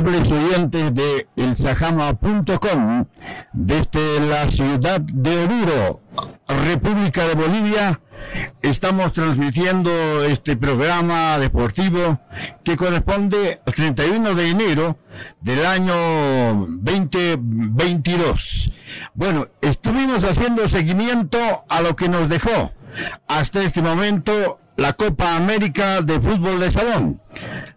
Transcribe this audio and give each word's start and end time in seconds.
amables 0.00 0.32
oyentes 0.32 0.94
de 0.94 1.28
elsajama.com 1.36 3.04
desde 3.52 4.20
la 4.28 4.50
ciudad 4.50 5.00
de 5.00 5.44
Oruro, 5.44 6.00
República 6.48 7.26
de 7.26 7.34
Bolivia. 7.34 8.00
Estamos 8.62 9.12
transmitiendo 9.12 10.24
este 10.24 10.56
programa 10.56 11.38
deportivo 11.38 12.18
que 12.64 12.78
corresponde 12.78 13.60
al 13.66 13.74
31 13.74 14.34
de 14.34 14.48
enero 14.48 14.96
del 15.42 15.66
año 15.66 16.66
2022. 16.66 18.72
Bueno, 19.12 19.48
estuvimos 19.60 20.24
haciendo 20.24 20.66
seguimiento 20.66 21.66
a 21.68 21.82
lo 21.82 21.94
que 21.94 22.08
nos 22.08 22.30
dejó 22.30 22.72
hasta 23.28 23.62
este 23.62 23.82
momento 23.82 24.60
la 24.76 24.94
Copa 24.94 25.36
América 25.36 26.00
de 26.00 26.18
Fútbol 26.18 26.60
de 26.60 26.70
Salón. 26.70 27.20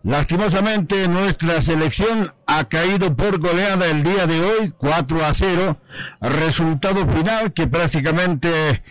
Lastimosamente 0.04 1.08
nuestra 1.08 1.62
selección 1.62 2.34
ha 2.46 2.66
caído 2.66 3.16
por 3.16 3.40
goleada 3.40 3.88
el 3.88 4.04
día 4.04 4.28
de 4.28 4.42
hoy 4.42 4.74
4 4.78 5.26
a 5.26 5.34
0, 5.34 5.78
resultado 6.22 7.08
final 7.08 7.54
que 7.54 7.68
prácticamente 7.68 8.84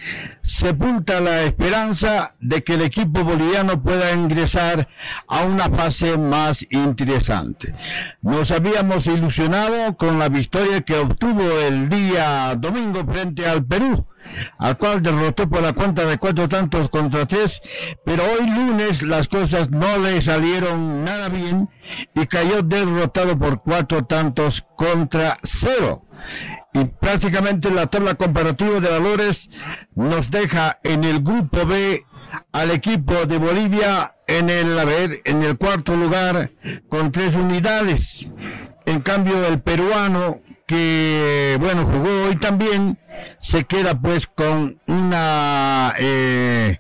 sepulta 0.43 1.21
la 1.21 1.43
esperanza 1.43 2.35
de 2.41 2.65
que 2.65 2.75
el 2.75 2.83
equipo 2.83 3.25
boliviano 3.25 3.83
pueda 3.83 4.13
ingresar 4.13 4.89
a 5.29 5.43
una 5.43 5.69
fase 5.69 6.17
más 6.17 6.67
interesante. 6.71 7.75
Nos 8.23 8.51
habíamos 8.51 9.07
ilusionado 9.07 9.97
con 9.97 10.19
la 10.19 10.29
victoria 10.29 10.81
que 10.81 10.97
obtuvo 10.97 11.43
el 11.61 11.89
día 11.89 12.55
domingo 12.57 13.05
frente 13.05 13.47
al 13.47 13.65
Perú 13.65 14.07
al 14.59 14.79
cual 14.79 15.03
derrotó 15.03 15.49
por 15.49 15.63
la 15.63 15.73
cuenta 15.73 16.05
de 16.05 16.19
cuatro 16.19 16.49
tantos 16.49 16.89
contra 16.89 17.27
tres, 17.27 17.61
pero 18.05 18.23
hoy 18.25 18.49
lunes 18.49 19.03
las 19.03 19.29
cosas 19.29 19.71
no 19.71 19.99
le 19.99 20.21
salieron 20.23 20.62
nada 20.77 21.29
bien 21.29 21.69
y 22.15 22.27
cayó 22.27 22.63
derrotado 22.63 23.39
por 23.39 23.63
cuatro 23.63 24.05
tantos 24.05 24.65
contra 24.77 25.39
cero. 25.43 26.05
Y 26.73 26.85
prácticamente 26.85 27.71
la 27.71 27.87
tabla 27.87 28.15
comparativa 28.15 28.81
de 28.81 28.91
valores 28.91 29.51
nos 29.95 30.31
deja 30.31 30.79
en 30.83 31.05
el 31.05 31.23
grupo 31.23 31.67
B 31.67 32.05
al 32.53 32.71
equipo 32.71 33.27
de 33.27 33.39
Bolivia 33.39 34.13
en 34.27 34.49
el, 34.49 34.79
a 34.79 34.85
en 35.25 35.43
el 35.43 35.59
cuarto 35.59 35.97
lugar 35.97 36.51
con 36.89 37.13
tres 37.13 37.35
unidades. 37.35 38.29
En 38.87 39.01
cambio, 39.01 39.47
el 39.47 39.61
peruano 39.61 40.41
que 40.67 41.57
bueno 41.61 41.85
jugó 41.85 42.29
hoy 42.29 42.37
también 42.37 42.99
se 43.39 43.65
queda 43.65 44.01
pues 44.01 44.27
con 44.27 44.81
una 44.87 45.95
eh, 45.99 46.79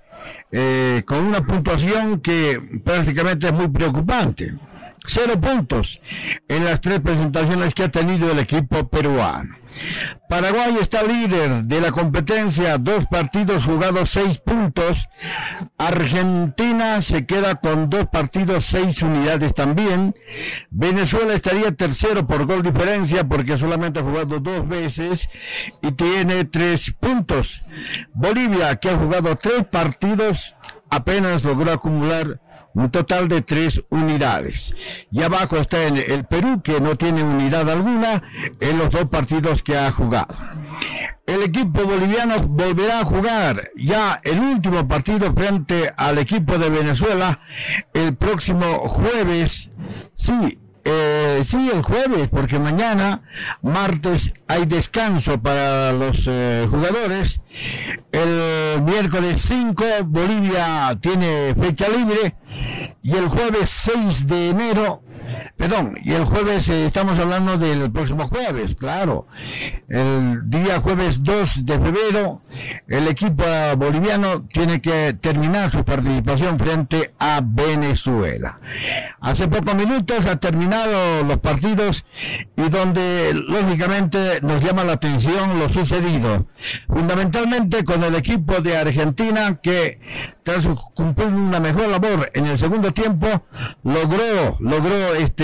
eh, 0.52 1.02
con 1.06 1.24
una 1.24 1.40
puntuación 1.44 2.20
que 2.20 2.80
prácticamente 2.84 3.46
es 3.46 3.52
muy 3.52 3.68
preocupante 3.68 4.54
cero 5.06 5.40
puntos 5.40 6.00
en 6.48 6.64
las 6.64 6.80
tres 6.80 7.00
presentaciones 7.00 7.74
que 7.74 7.84
ha 7.84 7.90
tenido 7.90 8.30
el 8.30 8.38
equipo 8.38 8.88
peruano. 8.88 9.56
Paraguay 10.28 10.76
está 10.80 11.02
líder 11.02 11.64
de 11.64 11.80
la 11.80 11.92
competencia, 11.92 12.78
dos 12.78 13.06
partidos 13.06 13.64
jugados, 13.64 14.10
seis 14.10 14.38
puntos. 14.38 15.08
Argentina 15.78 17.00
se 17.00 17.26
queda 17.26 17.56
con 17.56 17.90
dos 17.90 18.06
partidos, 18.10 18.66
seis 18.66 19.02
unidades 19.02 19.54
también. 19.54 20.14
Venezuela 20.70 21.34
estaría 21.34 21.72
tercero 21.72 22.26
por 22.26 22.46
gol 22.46 22.62
diferencia 22.62 23.24
porque 23.24 23.56
solamente 23.56 24.00
ha 24.00 24.02
jugado 24.02 24.40
dos 24.40 24.68
veces 24.68 25.28
y 25.82 25.92
tiene 25.92 26.44
tres 26.44 26.94
puntos. 26.98 27.62
Bolivia, 28.14 28.76
que 28.76 28.90
ha 28.90 28.96
jugado 28.96 29.36
tres 29.36 29.64
partidos, 29.64 30.54
apenas 30.90 31.44
logró 31.44 31.72
acumular 31.72 32.40
un 32.74 32.90
total 32.90 33.28
de 33.28 33.42
tres 33.42 33.82
unidades. 33.90 34.74
Y 35.10 35.22
abajo 35.22 35.56
está 35.56 35.82
el, 35.84 35.98
el, 35.98 36.24
Perú, 36.24 36.62
que 36.62 36.80
no 36.80 36.96
tiene 36.96 37.22
unidad 37.22 37.68
alguna 37.70 38.22
en 38.60 38.78
los 38.78 38.90
dos 38.90 39.08
partidos 39.08 39.62
que 39.62 39.76
ha 39.76 39.90
jugado. 39.90 40.34
El 41.26 41.42
equipo 41.42 41.84
boliviano 41.84 42.36
volverá 42.38 43.00
a 43.00 43.04
jugar 43.04 43.70
ya 43.76 44.20
el 44.24 44.40
último 44.40 44.88
partido 44.88 45.32
frente 45.32 45.92
al 45.96 46.18
equipo 46.18 46.58
de 46.58 46.68
Venezuela 46.68 47.40
el 47.94 48.16
próximo 48.16 48.66
jueves. 48.88 49.70
Sí, 50.14 50.58
eh, 50.84 51.42
sí, 51.44 51.70
el 51.72 51.82
jueves, 51.82 52.28
porque 52.30 52.58
mañana, 52.58 53.22
martes, 53.62 54.32
hay 54.48 54.66
descanso 54.66 55.40
para 55.40 55.92
los 55.92 56.24
eh, 56.26 56.66
jugadores. 56.68 57.40
El 58.10 58.82
miércoles 58.82 59.42
5, 59.46 59.84
Bolivia 60.04 60.96
tiene 61.00 61.54
fecha 61.54 61.88
libre. 61.88 62.34
Y 63.02 63.16
el 63.16 63.28
jueves 63.28 63.70
6 63.70 64.26
de 64.26 64.50
enero, 64.50 65.02
Perdón, 65.56 65.96
y 66.02 66.12
el 66.12 66.24
jueves 66.24 66.68
eh, 66.68 66.86
estamos 66.86 67.18
hablando 67.18 67.56
del 67.56 67.90
próximo 67.92 68.26
jueves, 68.26 68.74
claro. 68.74 69.26
El 69.88 70.50
día 70.50 70.80
jueves 70.80 71.22
2 71.22 71.66
de 71.66 71.78
febrero, 71.78 72.40
el 72.88 73.06
equipo 73.06 73.44
boliviano 73.76 74.42
tiene 74.42 74.80
que 74.80 75.12
terminar 75.20 75.70
su 75.70 75.84
participación 75.84 76.58
frente 76.58 77.12
a 77.18 77.40
Venezuela. 77.44 78.58
Hace 79.20 79.46
pocos 79.46 79.74
minutos 79.74 80.26
ha 80.26 80.36
terminado 80.36 81.22
los 81.22 81.38
partidos 81.38 82.04
y 82.56 82.68
donde 82.68 83.32
lógicamente 83.34 84.40
nos 84.42 84.62
llama 84.62 84.84
la 84.84 84.94
atención 84.94 85.58
lo 85.58 85.68
sucedido. 85.68 86.46
Fundamentalmente 86.88 87.84
con 87.84 88.02
el 88.02 88.14
equipo 88.14 88.60
de 88.60 88.76
Argentina 88.76 89.60
que 89.62 90.00
tras 90.42 90.66
cumplir 90.94 91.28
una 91.28 91.60
mejor 91.60 91.88
labor 91.88 92.30
en 92.34 92.46
el 92.46 92.58
segundo 92.58 92.92
tiempo, 92.92 93.44
logró, 93.84 94.56
logró 94.58 95.14
este, 95.14 95.41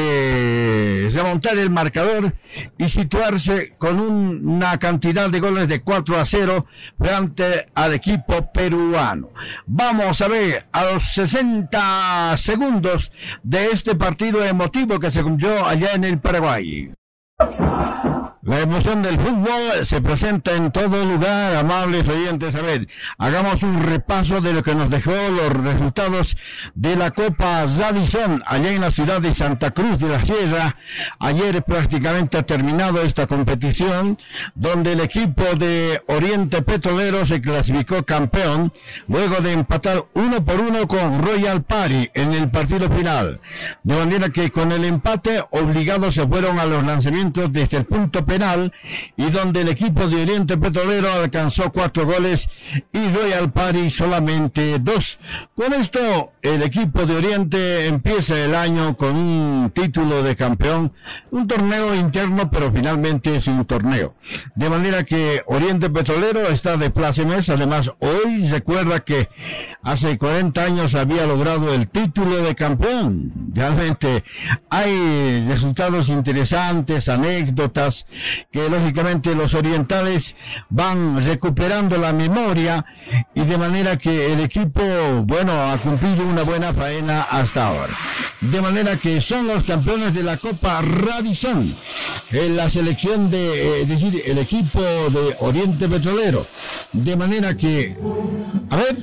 remontar 1.18 1.58
el 1.58 1.70
marcador 1.70 2.34
y 2.76 2.88
situarse 2.88 3.74
con 3.78 3.98
una 4.00 4.78
cantidad 4.78 5.28
de 5.30 5.40
goles 5.40 5.68
de 5.68 5.80
4 5.80 6.18
a 6.18 6.24
0 6.24 6.66
frente 6.98 7.66
al 7.74 7.94
equipo 7.94 8.52
peruano. 8.52 9.30
Vamos 9.66 10.20
a 10.20 10.28
ver 10.28 10.66
a 10.72 10.84
los 10.84 11.02
60 11.14 12.36
segundos 12.36 13.12
de 13.42 13.66
este 13.66 13.94
partido 13.94 14.44
emotivo 14.44 14.98
que 15.00 15.10
se 15.10 15.22
cumplió 15.22 15.66
allá 15.66 15.92
en 15.94 16.04
el 16.04 16.18
Paraguay. 16.18 16.92
La 17.40 18.62
emoción 18.62 19.00
del 19.00 19.16
fútbol 19.16 19.86
se 19.86 20.00
presenta 20.00 20.56
en 20.56 20.72
todo 20.72 21.04
lugar, 21.04 21.54
amables 21.54 22.08
oyentes. 22.08 22.52
A 22.56 22.62
ver, 22.62 22.88
hagamos 23.16 23.62
un 23.62 23.80
repaso 23.80 24.40
de 24.40 24.52
lo 24.52 24.64
que 24.64 24.74
nos 24.74 24.90
dejó 24.90 25.12
los 25.12 25.52
resultados 25.52 26.36
de 26.74 26.96
la 26.96 27.12
Copa 27.12 27.64
Zadison 27.68 28.42
allá 28.44 28.72
en 28.72 28.80
la 28.80 28.90
ciudad 28.90 29.20
de 29.20 29.36
Santa 29.36 29.70
Cruz 29.70 30.00
de 30.00 30.08
la 30.08 30.24
Sierra. 30.24 30.74
Ayer 31.20 31.62
prácticamente 31.62 32.38
ha 32.38 32.42
terminado 32.42 33.02
esta 33.02 33.28
competición, 33.28 34.18
donde 34.56 34.94
el 34.94 35.00
equipo 35.00 35.44
de 35.56 36.02
Oriente 36.08 36.62
Petrolero 36.62 37.24
se 37.24 37.40
clasificó 37.40 38.02
campeón, 38.02 38.72
luego 39.06 39.36
de 39.36 39.52
empatar 39.52 40.06
uno 40.14 40.44
por 40.44 40.58
uno 40.58 40.88
con 40.88 41.22
Royal 41.22 41.62
Party 41.62 42.10
en 42.14 42.32
el 42.32 42.50
partido 42.50 42.90
final. 42.90 43.40
De 43.84 43.94
manera 43.94 44.28
que 44.30 44.50
con 44.50 44.72
el 44.72 44.84
empate 44.84 45.44
obligados 45.50 46.16
se 46.16 46.26
fueron 46.26 46.58
a 46.58 46.64
los 46.64 46.82
lanzamientos 46.82 47.27
desde 47.32 47.78
el 47.78 47.84
punto 47.84 48.24
penal 48.24 48.72
y 49.16 49.30
donde 49.30 49.60
el 49.62 49.68
equipo 49.68 50.06
de 50.08 50.22
Oriente 50.22 50.56
Petrolero 50.56 51.12
alcanzó 51.12 51.70
cuatro 51.72 52.06
goles 52.06 52.48
y 52.92 53.08
Royal 53.08 53.52
Party 53.52 53.90
solamente 53.90 54.78
dos. 54.78 55.18
Con 55.54 55.72
esto, 55.72 56.32
el 56.42 56.62
equipo 56.62 57.04
de 57.04 57.16
Oriente 57.16 57.86
empieza 57.86 58.38
el 58.38 58.54
año 58.54 58.96
con 58.96 59.14
un 59.14 59.70
título 59.74 60.22
de 60.22 60.36
campeón, 60.36 60.92
un 61.30 61.46
torneo 61.46 61.94
interno, 61.94 62.50
pero 62.50 62.72
finalmente 62.72 63.36
es 63.36 63.46
un 63.46 63.64
torneo. 63.64 64.14
De 64.54 64.70
manera 64.70 65.04
que 65.04 65.42
Oriente 65.46 65.90
Petrolero 65.90 66.48
está 66.48 66.76
de 66.76 66.90
plácemes. 66.90 67.48
Además, 67.50 67.92
hoy 67.98 68.48
recuerda 68.48 69.00
que 69.00 69.28
hace 69.82 70.18
40 70.18 70.62
años 70.62 70.94
había 70.94 71.26
logrado 71.26 71.72
el 71.72 71.88
título 71.88 72.38
de 72.38 72.54
campeón. 72.54 73.32
Realmente 73.54 74.24
hay 74.70 75.44
resultados 75.46 76.08
interesantes, 76.08 77.08
anécdotas 77.18 78.06
que 78.50 78.68
lógicamente 78.68 79.34
los 79.34 79.54
orientales 79.54 80.34
van 80.70 81.22
recuperando 81.24 81.98
la 81.98 82.12
memoria 82.12 82.84
y 83.34 83.42
de 83.42 83.58
manera 83.58 83.96
que 83.96 84.32
el 84.32 84.40
equipo, 84.40 84.80
bueno, 85.24 85.52
ha 85.52 85.76
cumplido 85.78 86.26
una 86.26 86.42
buena 86.42 86.72
faena 86.72 87.22
hasta 87.22 87.68
ahora. 87.68 87.94
De 88.40 88.60
manera 88.62 88.96
que 88.96 89.20
son 89.20 89.48
los 89.48 89.64
campeones 89.64 90.14
de 90.14 90.22
la 90.22 90.36
Copa 90.36 90.80
Radisson, 90.80 91.74
en 92.30 92.56
la 92.56 92.70
selección 92.70 93.30
de, 93.30 93.38
eh, 93.38 93.82
es 93.82 93.88
decir, 93.88 94.22
el 94.24 94.38
equipo 94.38 94.80
de 94.80 95.36
Oriente 95.40 95.88
Petrolero. 95.88 96.46
De 96.92 97.16
manera 97.16 97.56
que, 97.56 97.96
a 98.70 98.76
ver, 98.76 98.96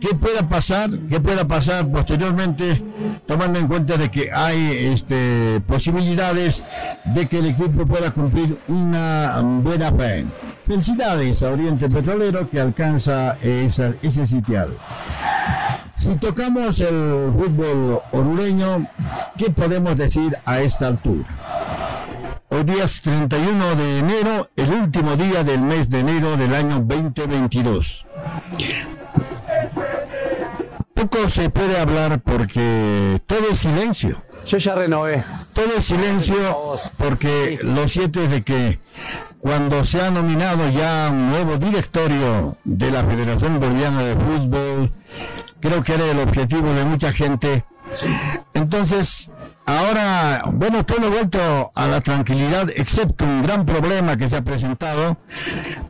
¿qué 0.00 0.14
pueda 0.14 0.48
pasar? 0.48 0.90
¿Qué 1.08 1.20
pueda 1.20 1.46
pasar 1.46 1.90
posteriormente, 1.90 2.82
tomando 3.26 3.58
en 3.58 3.66
cuenta 3.66 3.96
de 3.96 4.10
que 4.10 4.30
hay 4.32 4.90
este, 4.92 5.60
posibilidades 5.66 6.62
de 7.04 7.26
que 7.26 7.38
el 7.38 7.46
equipo 7.46 7.61
pueda 7.70 8.10
cumplir 8.10 8.56
una 8.68 9.40
buena 9.42 9.92
fe. 9.92 10.24
Felicidades 10.66 11.42
a 11.42 11.50
Oriente 11.50 11.88
Petrolero 11.88 12.48
que 12.48 12.60
alcanza 12.60 13.36
esa, 13.42 13.92
ese 14.02 14.26
sitial. 14.26 14.76
Si 15.96 16.16
tocamos 16.16 16.80
el 16.80 17.32
fútbol 17.32 18.00
orureño, 18.10 18.86
¿qué 19.36 19.50
podemos 19.50 19.96
decir 19.96 20.36
a 20.44 20.60
esta 20.60 20.88
altura? 20.88 21.24
Hoy 22.48 22.64
día 22.64 22.84
es 22.84 23.00
31 23.00 23.76
de 23.76 23.98
enero, 23.98 24.50
el 24.56 24.70
último 24.70 25.16
día 25.16 25.42
del 25.42 25.62
mes 25.62 25.88
de 25.88 26.00
enero 26.00 26.36
del 26.36 26.54
año 26.54 26.80
2022. 26.80 28.06
Poco 30.92 31.30
se 31.30 31.50
puede 31.50 31.78
hablar 31.78 32.20
porque 32.20 33.20
todo 33.26 33.48
es 33.50 33.60
silencio. 33.60 34.22
Yo 34.46 34.58
ya 34.58 34.74
renové. 34.74 35.24
Todo 35.52 35.76
es 35.76 35.84
silencio 35.84 36.76
porque 36.96 37.58
lo 37.62 37.88
cierto 37.88 38.22
es 38.22 38.30
de 38.30 38.42
que 38.42 38.80
cuando 39.38 39.84
se 39.84 40.00
ha 40.00 40.10
nominado 40.10 40.68
ya 40.70 41.08
un 41.10 41.30
nuevo 41.30 41.56
directorio 41.56 42.56
de 42.64 42.90
la 42.90 43.04
Federación 43.04 43.60
Boliviana 43.60 44.02
de 44.02 44.14
Fútbol, 44.14 44.92
creo 45.60 45.82
que 45.82 45.94
era 45.94 46.06
el 46.10 46.18
objetivo 46.20 46.72
de 46.72 46.84
mucha 46.84 47.12
gente. 47.12 47.64
Entonces, 48.54 49.30
ahora, 49.66 50.42
bueno, 50.52 50.84
todo 50.84 51.10
vuelto 51.10 51.72
a 51.74 51.86
la 51.86 52.00
tranquilidad, 52.00 52.70
excepto 52.74 53.24
un 53.24 53.42
gran 53.42 53.64
problema 53.64 54.16
que 54.16 54.28
se 54.28 54.36
ha 54.36 54.42
presentado 54.42 55.18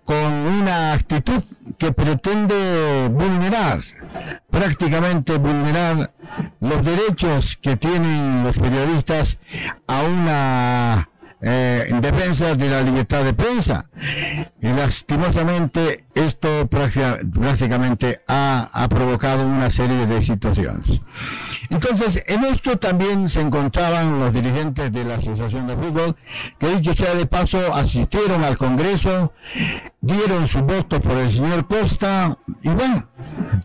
con 0.04 0.32
una 0.32 0.92
actitud 0.92 1.42
que 1.78 1.92
pretende 1.92 3.08
vulnerar, 3.10 3.80
prácticamente 4.50 5.38
vulnerar 5.38 6.12
los 6.60 6.84
derechos 6.84 7.56
que 7.56 7.76
tienen 7.76 8.44
los 8.44 8.58
periodistas 8.58 9.38
a 9.86 10.02
una 10.02 11.08
eh, 11.40 11.86
en 11.88 12.00
defensa 12.00 12.54
de 12.54 12.68
la 12.68 12.82
libertad 12.82 13.24
de 13.24 13.34
prensa. 13.34 13.86
Y 14.60 14.68
lastimosamente 14.68 16.04
esto 16.14 16.68
prácticamente 16.68 18.22
ha 18.28 18.86
provocado 18.88 19.44
una 19.46 19.70
serie 19.70 20.06
de 20.06 20.22
situaciones. 20.22 21.00
Entonces, 21.72 22.22
en 22.26 22.44
esto 22.44 22.78
también 22.78 23.30
se 23.30 23.40
encontraban 23.40 24.20
los 24.20 24.34
dirigentes 24.34 24.92
de 24.92 25.04
la 25.04 25.14
Asociación 25.14 25.66
de 25.66 25.74
Fútbol, 25.74 26.16
que 26.58 26.76
dicho 26.76 26.92
sea 26.92 27.14
de 27.14 27.24
paso, 27.24 27.74
asistieron 27.74 28.44
al 28.44 28.58
Congreso, 28.58 29.32
dieron 30.02 30.46
su 30.48 30.60
voto 30.60 31.00
por 31.00 31.16
el 31.16 31.32
señor 31.32 31.66
Costa, 31.66 32.36
y 32.62 32.68
bueno, 32.68 33.08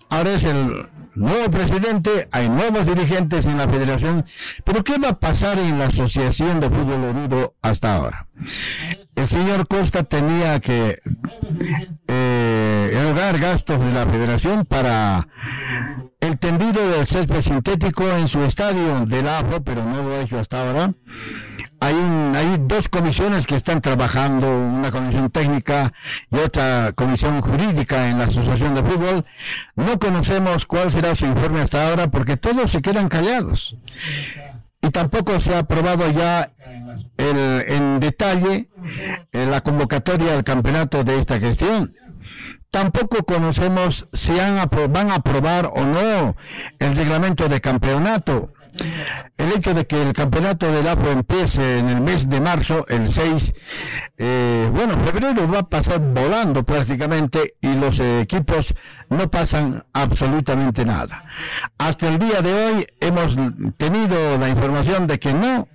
ahora 0.10 0.34
es 0.36 0.46
el 0.46 0.88
nuevo 1.16 1.52
presidente, 1.52 2.30
hay 2.32 2.48
nuevos 2.48 2.86
dirigentes 2.86 3.46
en 3.46 3.58
la 3.58 3.68
federación, 3.68 4.24
pero 4.64 4.86
¿qué 4.86 4.98
va 5.00 5.10
a 5.10 5.20
pasar 5.20 5.60
en 5.60 5.78
la 5.78 5.88
Asociación 5.88 6.62
de 6.62 6.70
Fútbol 6.70 7.14
Unido 7.14 7.56
hasta 7.62 7.94
ahora? 7.94 8.26
El 9.18 9.28
señor 9.28 9.68
Costa 9.68 10.04
tenía 10.04 10.60
que 10.60 11.02
eh, 12.08 13.14
gastos 13.40 13.80
de 13.80 13.92
la 13.92 14.06
federación 14.06 14.66
para 14.66 15.28
el 16.20 16.38
tendido 16.38 16.88
del 16.90 17.06
césped 17.06 17.42
sintético 17.42 18.08
en 18.10 18.28
su 18.28 18.44
estadio 18.44 19.02
del 19.06 19.28
AFO, 19.28 19.64
pero 19.64 19.84
no 19.84 20.04
lo 20.04 20.16
ha 20.16 20.22
hecho 20.22 20.40
hasta 20.40 20.62
ahora. 20.62 20.94
Hay, 21.80 21.94
un, 21.94 22.34
hay 22.36 22.58
dos 22.60 22.90
comisiones 22.90 23.46
que 23.46 23.56
están 23.56 23.82
trabajando, 23.82 24.48
una 24.48 24.92
comisión 24.92 25.30
técnica 25.30 25.92
y 26.32 26.38
otra 26.38 26.92
comisión 26.94 27.42
jurídica 27.42 28.10
en 28.10 28.20
la 28.20 28.26
Asociación 28.26 28.76
de 28.76 28.84
Fútbol. 28.84 29.26
No 29.76 30.00
conocemos 30.00 30.66
cuál 30.66 30.92
será 30.92 31.16
su 31.16 31.26
informe 31.26 31.62
hasta 31.62 31.90
ahora 31.90 32.08
porque 32.08 32.38
todos 32.38 32.72
se 32.72 32.82
quedan 32.82 33.10
callados. 33.10 33.76
Y 34.82 34.90
tampoco 34.92 35.40
se 35.40 35.56
ha 35.56 35.60
aprobado 35.60 36.10
ya 36.12 36.54
el, 37.18 37.66
en 37.68 38.00
detalle 38.00 38.70
la 39.32 39.62
convocatoria 39.62 40.34
al 40.34 40.44
campeonato 40.44 41.04
de 41.04 41.20
esta 41.20 41.40
gestión 41.40 41.94
tampoco 42.72 43.24
conocemos 43.24 44.08
si 44.14 44.34
van 44.34 44.58
a 45.10 45.16
aprobar 45.16 45.70
o 45.74 45.86
no 45.86 46.36
el 46.80 46.96
reglamento 46.96 47.50
de 47.50 47.62
campeonato. 47.62 48.54
El 49.38 49.54
hecho 49.54 49.74
de 49.74 49.86
que 49.86 50.02
el 50.02 50.14
campeonato 50.14 50.72
del 50.72 50.88
APO 50.88 51.10
empiece 51.12 51.80
en 51.80 51.90
el 51.90 52.02
mes 52.02 52.30
de 52.30 52.42
marzo, 52.42 52.86
el 52.88 53.12
6, 53.12 53.54
eh, 54.18 54.70
bueno, 54.74 54.98
febrero 55.06 55.50
va 55.50 55.60
a 55.60 55.70
pasar 55.70 56.00
volando 56.00 56.64
prácticamente 56.64 57.56
y 57.62 57.76
los 57.76 58.00
equipos 58.00 58.74
no 59.10 59.30
pasan 59.30 59.84
absolutamente 59.94 60.86
nada. 60.86 61.24
Hasta 61.78 62.08
el 62.08 62.20
día 62.20 62.42
de 62.42 62.54
hoy 62.54 62.88
hemos 63.00 63.38
tenido 63.78 64.38
la 64.38 64.50
información 64.50 65.08
de 65.08 65.20
que 65.20 65.34
no, 65.34 65.68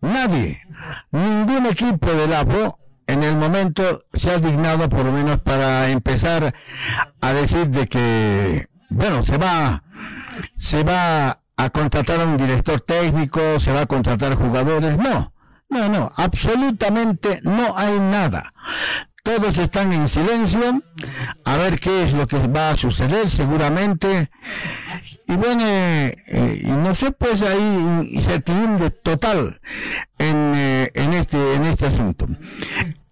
nadie, 0.00 0.62
ningún 1.10 1.66
equipo 1.66 2.12
del 2.12 2.32
APO 2.34 2.78
en 3.06 3.24
el 3.24 3.36
momento 3.36 4.04
se 4.12 4.30
ha 4.30 4.38
dignado 4.38 4.88
por 4.88 5.04
lo 5.04 5.12
menos 5.12 5.40
para 5.40 5.88
empezar 5.88 6.54
a 7.20 7.32
decir 7.32 7.68
de 7.68 7.88
que, 7.88 8.68
bueno, 8.88 9.24
se 9.24 9.36
va, 9.36 9.82
se 10.56 10.84
va 10.84 11.39
a 11.60 11.68
contratar 11.68 12.20
a 12.20 12.24
un 12.24 12.38
director 12.38 12.80
técnico, 12.80 13.60
se 13.60 13.72
va 13.72 13.82
a 13.82 13.86
contratar 13.86 14.34
jugadores. 14.34 14.96
No, 14.96 15.32
no, 15.68 15.88
no, 15.88 16.12
absolutamente 16.16 17.40
no 17.42 17.76
hay 17.76 18.00
nada. 18.00 18.54
Todos 19.22 19.58
están 19.58 19.92
en 19.92 20.08
silencio, 20.08 20.82
a 21.44 21.56
ver 21.58 21.78
qué 21.78 22.04
es 22.04 22.14
lo 22.14 22.26
que 22.26 22.38
va 22.48 22.70
a 22.70 22.76
suceder 22.76 23.28
seguramente. 23.28 24.30
Y 25.28 25.36
bueno, 25.36 25.62
eh, 25.66 26.62
no 26.64 26.94
sé, 26.94 27.12
pues 27.12 27.42
hay 27.42 28.08
incertidumbre 28.10 28.90
total 28.90 29.60
en, 30.16 30.52
eh, 30.54 30.90
en, 30.94 31.12
este, 31.12 31.54
en 31.54 31.64
este 31.64 31.86
asunto. 31.88 32.26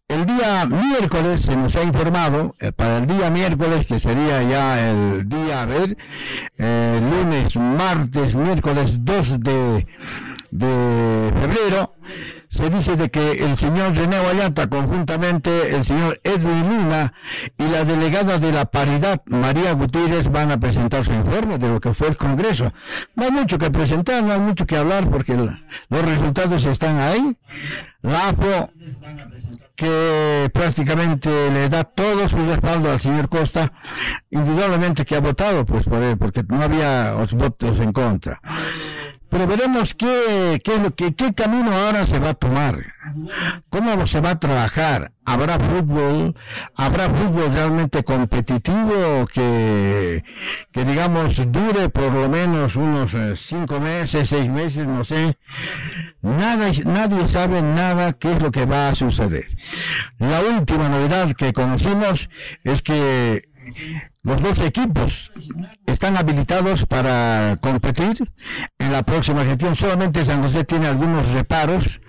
El 0.09 0.25
día 0.25 0.65
miércoles 0.65 1.43
se 1.43 1.55
nos 1.55 1.77
ha 1.77 1.83
informado, 1.83 2.55
eh, 2.61 2.73
para 2.73 2.97
el 2.97 3.07
día 3.07 3.29
miércoles, 3.29 3.85
que 3.85 4.01
sería 4.01 4.43
ya 4.43 4.89
el 4.91 5.29
día, 5.29 5.61
a 5.61 5.67
ver, 5.67 5.99
eh, 6.57 6.99
lunes, 6.99 7.55
martes, 7.57 8.35
miércoles 8.35 9.05
2 9.05 9.41
de, 9.41 9.87
febrero, 10.51 11.95
se 12.49 12.71
dice 12.71 12.97
de 12.97 13.11
que 13.11 13.33
el 13.45 13.55
señor 13.55 13.95
René 13.95 14.19
Vallata, 14.19 14.67
conjuntamente 14.71 15.77
el 15.77 15.85
señor 15.85 16.19
Edwin 16.25 16.63
Luna 16.63 17.13
y 17.59 17.65
la 17.65 17.85
delegada 17.85 18.39
de 18.39 18.51
la 18.51 18.65
paridad, 18.65 19.21
María 19.27 19.73
Gutiérrez, 19.73 20.33
van 20.33 20.51
a 20.53 20.59
presentar 20.59 21.05
su 21.05 21.13
informe 21.13 21.59
de 21.59 21.69
lo 21.69 21.81
que 21.83 21.93
fue 21.93 22.09
el 22.09 22.17
Congreso. 22.17 22.73
No 23.15 23.25
hay 23.25 23.31
mucho 23.31 23.59
que 23.59 23.71
presentar, 23.71 24.23
no 24.23 24.33
hay 24.33 24.41
mucho 24.41 24.65
que 24.65 24.79
hablar 24.79 25.11
porque 25.11 25.37
los 25.37 26.03
resultados 26.03 26.65
están 26.65 26.99
ahí. 26.99 27.37
La 28.01 28.29
AFO 28.31 28.71
que 29.79 30.51
prácticamente 30.53 31.31
le 31.53 31.69
da 31.69 31.85
todo 31.85 32.29
su 32.29 32.37
respaldo 32.51 32.91
al 32.91 32.99
señor 32.99 33.29
Costa, 33.29 33.73
indudablemente 34.29 35.05
que 35.05 35.15
ha 35.15 35.21
votado 35.21 35.65
pues 35.65 35.87
por 35.87 36.03
él, 36.03 36.19
porque 36.19 36.43
no 36.49 36.61
había 36.61 37.13
votos 37.13 37.79
en 37.79 37.93
contra. 37.93 38.41
Pero 39.29 39.47
veremos 39.47 39.95
qué, 39.95 40.61
qué, 40.65 40.75
es 40.75 40.83
lo 40.83 40.91
que, 40.97 41.15
qué 41.15 41.33
camino 41.33 41.71
ahora 41.71 42.07
se 42.07 42.19
va 42.19 42.31
a 42.31 42.35
tomar, 42.35 42.87
cómo 43.71 44.05
se 44.09 44.21
va 44.21 44.31
a 44.31 44.41
trabajar. 44.41 45.13
Habrá 45.25 45.61
fútbol, 45.61 46.35
habrá 46.75 47.09
fútbol 47.11 47.53
realmente 47.53 48.03
competitivo 48.03 49.29
que, 49.33 50.25
que 50.73 50.85
digamos 50.85 51.37
dure 51.53 51.89
por 51.89 52.13
lo 52.13 52.29
menos 52.29 52.75
unos 52.75 53.15
eh, 53.15 53.37
cinco 53.37 53.79
meses, 53.79 54.29
seis 54.29 54.51
meses, 54.51 54.89
no 54.89 55.05
sé. 55.05 55.37
Nada, 56.21 56.71
nadie 56.85 57.29
sabe 57.29 57.63
nada 57.63 58.13
qué 58.13 58.33
es 58.33 58.43
lo 58.43 58.51
que 58.51 58.67
va 58.67 58.89
a 58.89 58.95
suceder. 58.95 59.47
La 60.19 60.41
última 60.41 60.89
novedad 60.89 61.33
que 61.33 61.53
conocimos 61.53 62.29
es 62.65 62.83
que 62.83 63.49
los 64.23 64.43
dos 64.43 64.61
equipos 64.61 65.31
están 65.87 66.17
habilitados 66.17 66.87
para 66.87 67.57
competir 67.61 68.31
en 68.79 68.93
la 68.93 69.03
próxima 69.03 69.45
gestión. 69.45 69.77
Solamente 69.77 70.25
San 70.25 70.43
José 70.43 70.65
tiene 70.65 70.87
algunos 70.87 71.31
reparos, 71.33 72.01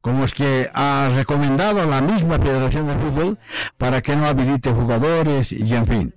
como 0.00 0.24
es 0.24 0.34
que 0.34 0.70
ha 0.72 1.10
recomendado 1.14 1.84
la 1.88 2.00
misma 2.00 2.38
Federación 2.38 2.86
de 2.86 2.94
Fútbol 2.94 3.38
para 3.76 4.02
que 4.02 4.16
no 4.16 4.26
habilite 4.26 4.70
jugadores 4.70 5.52
y 5.52 5.74
en 5.74 5.86
fin. 5.86 6.14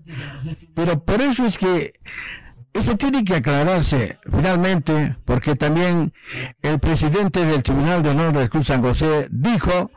Pero 0.75 1.03
por 1.03 1.21
eso 1.21 1.45
es 1.45 1.57
que 1.57 1.93
eso 2.73 2.95
tiene 2.95 3.23
que 3.23 3.35
aclararse 3.35 4.17
finalmente, 4.23 5.17
porque 5.25 5.55
también 5.55 6.13
el 6.61 6.79
presidente 6.79 7.43
del 7.45 7.63
Tribunal 7.63 8.01
de 8.01 8.09
Honor 8.09 8.33
del 8.33 8.49
Club 8.49 8.63
San 8.63 8.81
José 8.81 9.27
dijo 9.29 9.91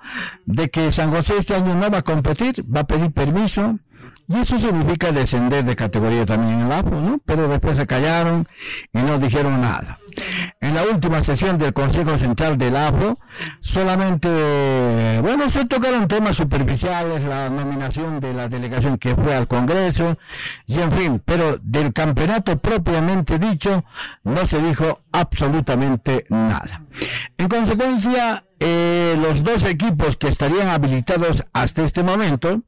de 0.44 0.70
que 0.70 0.90
San 0.90 1.10
José 1.10 1.34
este 1.38 1.54
año 1.54 1.74
no 1.74 1.90
va 1.90 1.98
a 1.98 2.02
competir, 2.02 2.64
va 2.74 2.80
a 2.80 2.86
pedir 2.86 3.12
permiso 3.12 3.78
y 4.26 4.36
eso 4.38 4.58
significa 4.58 5.12
descender 5.12 5.64
de 5.64 5.76
categoría 5.76 6.24
también 6.24 6.60
en 6.60 6.66
el 6.66 6.72
APO, 6.72 6.96
¿no? 6.96 7.20
Pero 7.24 7.48
después 7.48 7.76
se 7.76 7.86
callaron 7.86 8.48
y 8.92 8.98
no 8.98 9.18
dijeron 9.18 9.60
nada. 9.60 9.98
En 10.60 10.74
la 10.74 10.84
última 10.84 11.22
sesión 11.22 11.58
del 11.58 11.72
Consejo 11.72 12.16
Central 12.16 12.56
del 12.56 12.76
APO, 12.76 13.18
solamente, 13.60 15.18
bueno, 15.20 15.50
se 15.50 15.66
tocaron 15.66 16.08
temas 16.08 16.36
superficiales, 16.36 17.24
la 17.24 17.50
nominación 17.50 18.20
de 18.20 18.32
la 18.32 18.48
delegación 18.48 18.96
que 18.96 19.14
fue 19.14 19.34
al 19.34 19.48
Congreso, 19.48 20.16
y 20.66 20.80
en 20.80 20.92
fin, 20.92 21.22
pero 21.24 21.58
del 21.60 21.92
campeonato 21.92 22.58
propiamente 22.58 23.38
dicho, 23.38 23.84
no 24.22 24.46
se 24.46 24.62
dijo 24.62 25.00
absolutamente 25.12 26.24
nada. 26.30 26.82
En 27.36 27.48
consecuencia, 27.48 28.44
eh, 28.66 29.14
los 29.20 29.44
dos 29.44 29.62
equipos 29.64 30.16
que 30.16 30.28
estarían 30.28 30.68
habilitados 30.68 31.44
hasta 31.52 31.84
este 31.84 32.02
momento, 32.02 32.62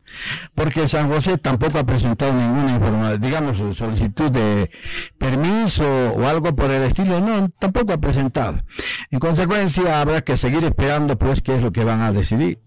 porque 0.54 0.88
San 0.88 1.08
José 1.08 1.38
tampoco 1.38 1.78
ha 1.78 1.84
presentado 1.84 2.34
ninguna 2.34 2.74
información, 2.74 3.20
digamos, 3.20 3.76
solicitud 3.76 4.30
de 4.30 4.70
permiso 5.16 5.84
o 5.86 6.26
algo 6.26 6.54
por 6.54 6.70
el 6.70 6.82
estilo, 6.82 7.20
no, 7.20 7.48
tampoco 7.58 7.94
ha 7.94 7.98
presentado. 7.98 8.62
En 9.10 9.18
consecuencia, 9.18 10.02
habrá 10.02 10.20
que 10.20 10.36
seguir 10.36 10.64
esperando, 10.64 11.18
pues, 11.18 11.40
qué 11.40 11.56
es 11.56 11.62
lo 11.62 11.72
que 11.72 11.84
van 11.84 12.02
a 12.02 12.12
decidir. 12.12 12.60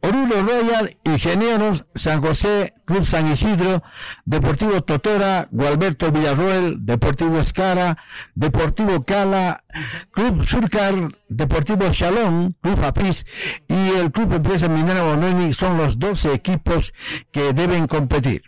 Oruro 0.00 0.42
Royal, 0.42 0.96
Ingenieros, 1.04 1.84
San 1.94 2.20
José, 2.20 2.74
Club 2.84 3.04
San 3.04 3.30
Isidro, 3.30 3.82
Deportivo 4.24 4.82
Totora, 4.82 5.48
Gualberto 5.50 6.10
Villarroel, 6.10 6.84
Deportivo 6.84 7.38
Escara, 7.38 7.98
Deportivo 8.34 9.02
Cala, 9.02 9.64
Club 10.10 10.44
Surcar, 10.44 10.94
Deportivo 11.28 11.90
Chalón, 11.90 12.56
Club 12.60 12.84
Apis 12.84 13.26
y 13.68 13.90
el 13.96 14.10
Club 14.12 14.32
Empresa 14.34 14.68
Minera 14.68 15.02
Bononi 15.02 15.52
son 15.52 15.76
los 15.76 15.98
12 15.98 16.32
equipos 16.32 16.92
que 17.30 17.52
deben 17.52 17.86
competir. 17.86 18.42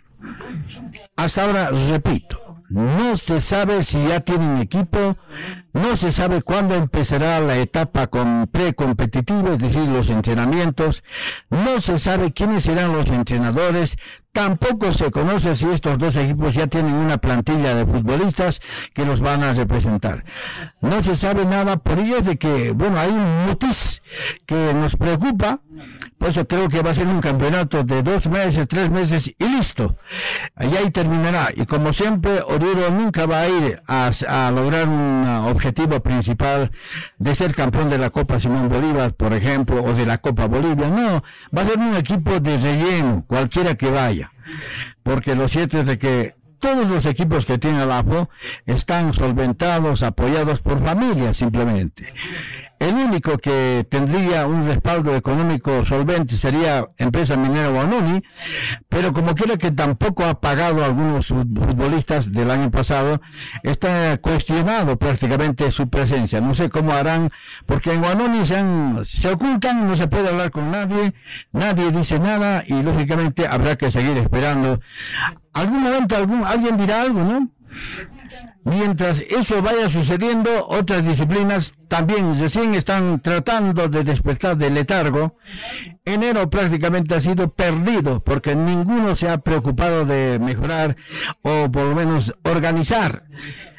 Hasta 1.15 1.45
ahora, 1.45 1.69
repito, 1.69 2.63
no 2.69 3.15
se 3.15 3.39
sabe 3.41 3.83
si 3.83 4.07
ya 4.07 4.19
tienen 4.21 4.57
equipo, 4.57 5.17
no 5.75 5.97
se 5.97 6.13
sabe 6.13 6.41
cuándo 6.41 6.73
empezará 6.73 7.41
la 7.41 7.57
etapa 7.57 8.07
con 8.07 8.47
precompetitiva, 8.47 9.53
es 9.53 9.59
decir, 9.59 9.85
los 9.89 10.09
entrenamientos, 10.09 11.03
no 11.49 11.81
se 11.81 11.99
sabe 11.99 12.31
quiénes 12.31 12.63
serán 12.63 12.93
los 12.93 13.09
entrenadores, 13.09 13.97
tampoco 14.31 14.93
se 14.93 15.11
conoce 15.11 15.55
si 15.55 15.65
estos 15.67 15.97
dos 15.97 16.15
equipos 16.15 16.53
ya 16.53 16.67
tienen 16.67 16.93
una 16.93 17.17
plantilla 17.17 17.75
de 17.75 17.85
futbolistas 17.85 18.61
que 18.93 19.05
los 19.05 19.19
van 19.19 19.43
a 19.43 19.53
representar. 19.53 20.23
No 20.79 21.01
se 21.01 21.17
sabe 21.17 21.45
nada 21.45 21.77
por 21.77 21.99
ello 21.99 22.21
de 22.21 22.37
que, 22.37 22.71
bueno, 22.71 22.97
hay 22.97 23.09
un 23.09 23.45
mutis 23.45 24.01
que 24.45 24.73
nos 24.73 24.95
preocupa, 24.95 25.59
por 26.17 26.29
eso 26.29 26.47
creo 26.47 26.69
que 26.69 26.81
va 26.81 26.91
a 26.91 26.95
ser 26.95 27.07
un 27.07 27.19
campeonato 27.19 27.83
de 27.83 28.01
dos 28.01 28.27
meses, 28.27 28.67
tres 28.67 28.89
meses 28.89 29.29
y 29.37 29.45
listo. 29.45 29.97
Y 30.59 30.75
ahí 30.77 30.89
terminará. 30.89 31.49
Y 31.53 31.65
como 31.65 31.91
siempre, 31.91 32.41
Oruro 32.41 32.89
nunca 32.91 33.25
va 33.25 33.41
a 33.41 33.49
ir 33.49 33.81
a, 33.87 34.11
a 34.27 34.51
lograr 34.51 34.87
un 34.87 35.27
objetivo 35.45 35.64
principal 35.73 36.71
de 37.17 37.35
ser 37.35 37.55
campeón 37.55 37.89
de 37.89 37.97
la 37.97 38.09
Copa 38.09 38.39
Simón 38.39 38.69
Bolívar, 38.69 39.13
por 39.13 39.33
ejemplo, 39.33 39.83
o 39.83 39.93
de 39.93 40.05
la 40.05 40.17
Copa 40.19 40.47
Bolivia. 40.47 40.89
No, 40.89 41.23
va 41.55 41.61
a 41.61 41.65
ser 41.65 41.77
un 41.77 41.95
equipo 41.95 42.39
de 42.39 42.57
relleno, 42.57 43.25
cualquiera 43.27 43.75
que 43.75 43.89
vaya. 43.89 44.31
Porque 45.03 45.35
lo 45.35 45.47
cierto 45.47 45.79
es 45.79 45.85
de 45.85 45.97
que 45.97 46.35
todos 46.59 46.89
los 46.89 47.05
equipos 47.05 47.45
que 47.45 47.57
tiene 47.57 47.85
la 47.85 47.99
AFO 47.99 48.29
están 48.65 49.13
solventados, 49.13 50.03
apoyados 50.03 50.61
por 50.61 50.83
familias 50.83 51.37
simplemente. 51.37 52.13
El 52.79 52.93
único 52.95 53.37
que 53.37 53.85
tendría 53.89 54.47
un 54.47 54.65
respaldo 54.65 55.15
económico 55.15 55.85
solvente 55.85 56.35
sería 56.35 56.85
Empresa 56.97 57.37
Minera 57.37 57.69
Guanuni, 57.69 58.21
pero 58.89 59.13
como 59.13 59.33
quiera 59.33 59.57
que 59.57 59.71
tampoco 59.71 60.25
ha 60.25 60.41
pagado 60.41 60.83
a 60.83 60.87
algunos 60.87 61.27
futbolistas 61.27 62.31
del 62.33 62.51
año 62.51 62.69
pasado, 62.71 63.21
está 63.63 64.17
cuestionado 64.17 64.97
prácticamente 64.97 65.71
su 65.71 65.89
presencia. 65.89 66.41
No 66.41 66.53
sé 66.53 66.69
cómo 66.69 66.91
harán, 66.91 67.31
porque 67.65 67.93
en 67.93 68.01
Guanuni 68.01 68.45
se, 68.45 68.61
se 69.05 69.29
ocultan, 69.29 69.87
no 69.87 69.95
se 69.95 70.07
puede 70.07 70.27
hablar 70.27 70.51
con 70.51 70.69
nadie, 70.69 71.13
nadie 71.53 71.91
dice 71.91 72.19
nada 72.19 72.63
y 72.67 72.83
lógicamente 72.83 73.47
habrá 73.47 73.77
que 73.77 73.89
seguir 73.89 74.17
esperando. 74.17 74.81
Algún 75.53 75.81
momento 75.81 76.17
algún, 76.17 76.43
alguien 76.43 76.75
dirá 76.77 77.01
algo, 77.01 77.23
¿no? 77.23 77.49
Mientras 78.65 79.23
eso 79.29 79.61
vaya 79.61 79.91
sucediendo, 79.91 80.65
otras 80.67 81.05
disciplinas 81.05 81.75
también 81.87 82.37
recién 82.39 82.73
están 82.73 83.21
tratando 83.21 83.87
de 83.87 84.03
despertar 84.03 84.57
del 84.57 84.73
letargo. 84.73 85.37
Enero 86.03 86.49
prácticamente 86.49 87.13
ha 87.13 87.21
sido 87.21 87.53
perdido 87.53 88.23
porque 88.23 88.55
ninguno 88.55 89.13
se 89.13 89.29
ha 89.29 89.37
preocupado 89.37 90.03
de 90.03 90.39
mejorar 90.39 90.95
o 91.43 91.71
por 91.71 91.83
lo 91.83 91.95
menos 91.95 92.33
organizar 92.43 93.25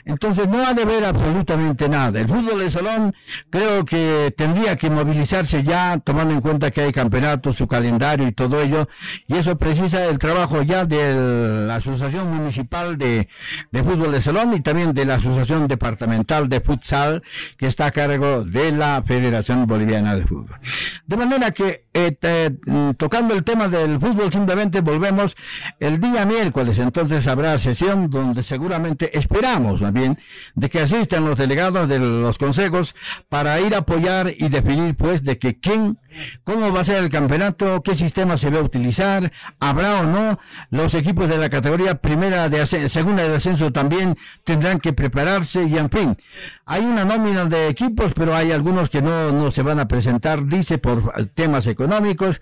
entonces 0.06 0.48
no 0.48 0.64
ha 0.64 0.72
de 0.72 0.84
ver 0.84 1.04
absolutamente 1.04 1.88
nada. 1.88 2.20
El 2.20 2.28
fútbol 2.28 2.60
de 2.60 2.70
salón 2.70 3.12
creo 3.50 3.84
que 3.84 4.32
tendría 4.36 4.76
que 4.76 4.88
movilizarse 4.88 5.64
ya, 5.64 5.98
tomando 5.98 6.32
en 6.32 6.40
cuenta 6.40 6.70
que 6.70 6.82
hay 6.82 6.92
campeonatos, 6.92 7.56
su 7.56 7.66
calendario 7.66 8.28
y 8.28 8.32
todo 8.32 8.60
ello. 8.60 8.88
Y 9.26 9.34
eso 9.34 9.58
precisa 9.58 10.06
el 10.06 10.18
trabajo 10.18 10.62
ya 10.62 10.84
de 10.84 11.66
la 11.66 11.76
Asociación 11.76 12.32
Municipal 12.32 12.96
de, 12.96 13.28
Fútbol 13.72 14.12
de 14.12 14.20
Salón 14.20 14.54
y 14.54 14.60
también 14.60 14.94
de 14.94 15.04
la 15.06 15.16
Asociación 15.16 15.66
Departamental 15.66 16.48
de 16.48 16.60
Futsal, 16.60 17.24
que 17.58 17.66
está 17.66 17.86
a 17.86 17.90
cargo 17.90 18.44
de 18.44 18.70
la 18.70 19.02
Federación 19.04 19.66
Boliviana 19.66 20.14
de 20.14 20.24
Fútbol. 20.24 20.60
De 21.04 21.16
manera 21.16 21.50
que, 21.50 21.86
eh, 21.92 22.50
mm, 22.64 22.92
tocando 22.92 23.34
el 23.34 23.42
tema 23.42 23.66
del 23.66 23.98
fútbol, 23.98 24.30
simplemente 24.30 24.82
volvemos 24.82 25.34
el 25.80 25.98
día 25.98 26.24
miércoles. 26.26 26.78
Entonces 26.78 27.26
habrá 27.26 27.58
sesión 27.58 28.08
donde 28.08 28.44
seguramente 28.44 29.18
esperamos, 29.18 29.82
bien 29.96 30.18
de 30.54 30.70
que 30.70 30.80
asistan 30.80 31.24
los 31.24 31.36
delegados 31.36 31.88
de 31.88 31.98
los 31.98 32.38
consejos 32.38 32.94
para 33.28 33.58
ir 33.60 33.74
a 33.74 33.78
apoyar 33.78 34.32
y 34.36 34.48
definir 34.48 34.94
pues 34.94 35.24
de 35.24 35.38
que 35.38 35.58
quién, 35.58 35.98
cómo 36.44 36.72
va 36.72 36.80
a 36.80 36.84
ser 36.84 37.02
el 37.02 37.10
campeonato, 37.10 37.82
qué 37.82 37.94
sistema 37.94 38.36
se 38.36 38.50
va 38.50 38.58
a 38.58 38.62
utilizar, 38.62 39.32
habrá 39.58 40.00
o 40.00 40.04
no, 40.04 40.38
los 40.70 40.94
equipos 40.94 41.28
de 41.28 41.38
la 41.38 41.50
categoría 41.50 41.96
primera 41.96 42.48
de 42.48 42.66
segunda 42.66 43.26
de 43.26 43.36
ascenso 43.36 43.72
también 43.72 44.16
tendrán 44.44 44.78
que 44.78 44.92
prepararse 44.92 45.64
y 45.64 45.76
en 45.76 45.90
fin, 45.90 46.16
hay 46.64 46.84
una 46.84 47.04
nómina 47.04 47.44
de 47.46 47.68
equipos, 47.68 48.12
pero 48.14 48.34
hay 48.34 48.52
algunos 48.52 48.90
que 48.90 49.02
no, 49.02 49.32
no 49.32 49.50
se 49.50 49.62
van 49.62 49.80
a 49.80 49.88
presentar, 49.88 50.46
dice, 50.46 50.78
por 50.78 51.26
temas 51.34 51.66
económicos. 51.66 52.40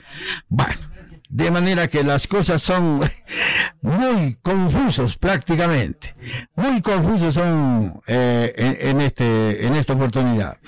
Bueno, 0.49 0.94
de 1.35 1.51
manera 1.51 1.89
que 1.89 2.05
las 2.05 2.29
cosas 2.29 2.63
son 2.63 3.01
muy 3.83 4.39
confusos 4.41 5.19
prácticamente, 5.19 6.15
muy 6.55 6.81
confusos 6.81 7.35
son 7.35 8.01
eh, 8.07 8.79
en, 8.81 9.01
este, 9.01 9.67
en 9.67 9.75
esta 9.75 9.95
oportunidad. 9.95 10.59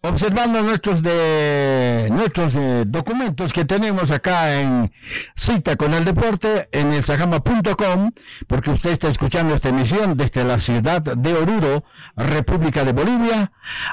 Observando 0.00 0.62
nuestros, 0.62 1.02
de, 1.02 2.08
nuestros 2.10 2.54
eh, 2.56 2.84
documentos 2.86 3.52
que 3.52 3.66
tenemos 3.66 4.10
acá 4.10 4.60
en 4.60 4.90
Cita 5.36 5.76
con 5.76 5.92
el 5.92 6.06
Deporte, 6.06 6.70
en 6.72 6.92
el 6.92 7.02
sajama.com, 7.02 8.12
porque 8.46 8.70
usted 8.70 8.92
está 8.92 9.08
escuchando 9.08 9.54
esta 9.54 9.68
emisión 9.68 10.16
desde 10.16 10.42
la 10.42 10.58
ciudad 10.58 11.02
de 11.02 11.34
Oruro, 11.34 11.84
República 12.16 12.82
de 12.84 12.92
Bolivia, 12.92 13.52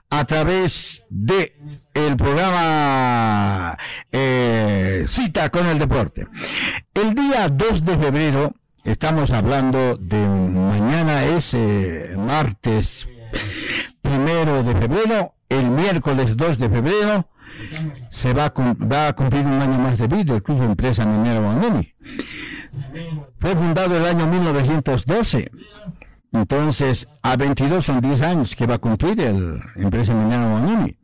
a 0.10 0.24
través 0.24 1.06
de 1.10 1.58
el 1.94 2.15
programa 2.15 3.77
eh, 4.13 5.06
Cita 5.10 5.50
con 5.50 5.68
el 5.68 5.77
Deporte 5.77 5.88
el 6.93 7.15
día 7.15 7.50
2 7.50 7.86
de 7.86 7.98
febrero, 7.98 8.53
estamos 8.84 9.31
hablando 9.31 9.98
de 9.98 10.19
mañana 10.27 11.25
es 11.25 11.53
eh, 11.53 12.15
martes 12.17 13.10
primero 14.01 14.63
de 14.63 14.75
febrero, 14.75 15.34
el 15.50 15.65
miércoles 15.69 16.38
2 16.38 16.60
de 16.60 16.69
febrero, 16.69 17.27
se 18.10 18.34
va 18.34 18.46
a, 18.46 18.53
va 18.55 19.08
a 19.08 19.13
cumplir 19.13 19.46
un 19.46 19.62
año 19.62 19.79
más 19.79 19.98
de 19.98 20.08
vida 20.08 20.36
el 20.36 20.43
Club 20.43 20.60
de 20.60 20.65
Empresa 20.65 21.05
Minera 21.05 21.39
Guanumi. 21.39 21.93
Fue 23.39 23.55
fundado 23.55 23.98
el 23.98 24.05
año 24.05 24.27
1912. 24.27 25.51
Entonces, 26.31 27.08
a 27.24 27.36
22 27.36 27.84
son 27.84 28.01
10 28.01 28.22
años 28.22 28.55
que 28.55 28.67
va 28.67 28.75
a 28.75 28.79
cumplir 28.79 29.19
el 29.22 29.60
Empresa 29.75 30.13
Minera 30.13 30.50
Guanumi. 30.50 30.96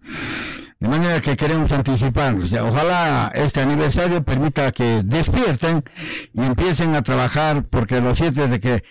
De 0.85 0.91
manera 0.91 1.19
que 1.19 1.35
queremos 1.35 1.71
anticipar, 1.71 2.35
ojalá 2.61 3.31
este 3.33 3.59
aniversario 3.59 4.23
permita 4.23 4.71
que 4.71 5.01
despierten 5.03 5.83
y 6.31 6.41
empiecen 6.43 6.93
a 6.93 7.01
trabajar, 7.01 7.63
porque 7.63 8.01
lo 8.01 8.13
cierto 8.13 8.43
es 8.43 8.51
de 8.51 8.59
que 8.59 8.83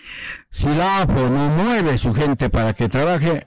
si 0.51 0.67
la 0.75 1.03
APO 1.03 1.29
no 1.29 1.51
mueve 1.51 1.97
su 1.99 2.13
gente 2.13 2.51
para 2.51 2.73
que 2.75 2.89
trabaje, 2.89 3.47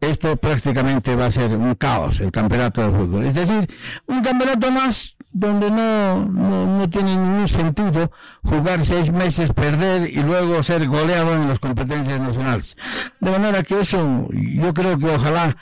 esto 0.00 0.38
prácticamente 0.38 1.14
va 1.16 1.26
a 1.26 1.30
ser 1.30 1.54
un 1.54 1.74
caos, 1.74 2.20
el 2.20 2.32
campeonato 2.32 2.80
de 2.80 2.96
fútbol. 2.96 3.26
Es 3.26 3.34
decir, 3.34 3.68
un 4.06 4.22
campeonato 4.22 4.70
más 4.70 5.14
donde 5.32 5.70
no, 5.70 6.26
no, 6.26 6.90
tiene 6.90 7.16
ningún 7.16 7.48
sentido 7.48 8.10
jugar 8.42 8.84
seis 8.84 9.10
meses, 9.10 9.52
perder 9.52 10.10
y 10.10 10.22
luego 10.22 10.62
ser 10.62 10.86
goleado 10.86 11.34
en 11.34 11.48
las 11.48 11.58
competencias 11.58 12.20
nacionales. 12.20 12.76
De 13.20 13.30
manera 13.30 13.62
que 13.62 13.80
eso, 13.80 14.28
yo 14.30 14.74
creo 14.74 14.98
que 14.98 15.06
ojalá 15.06 15.56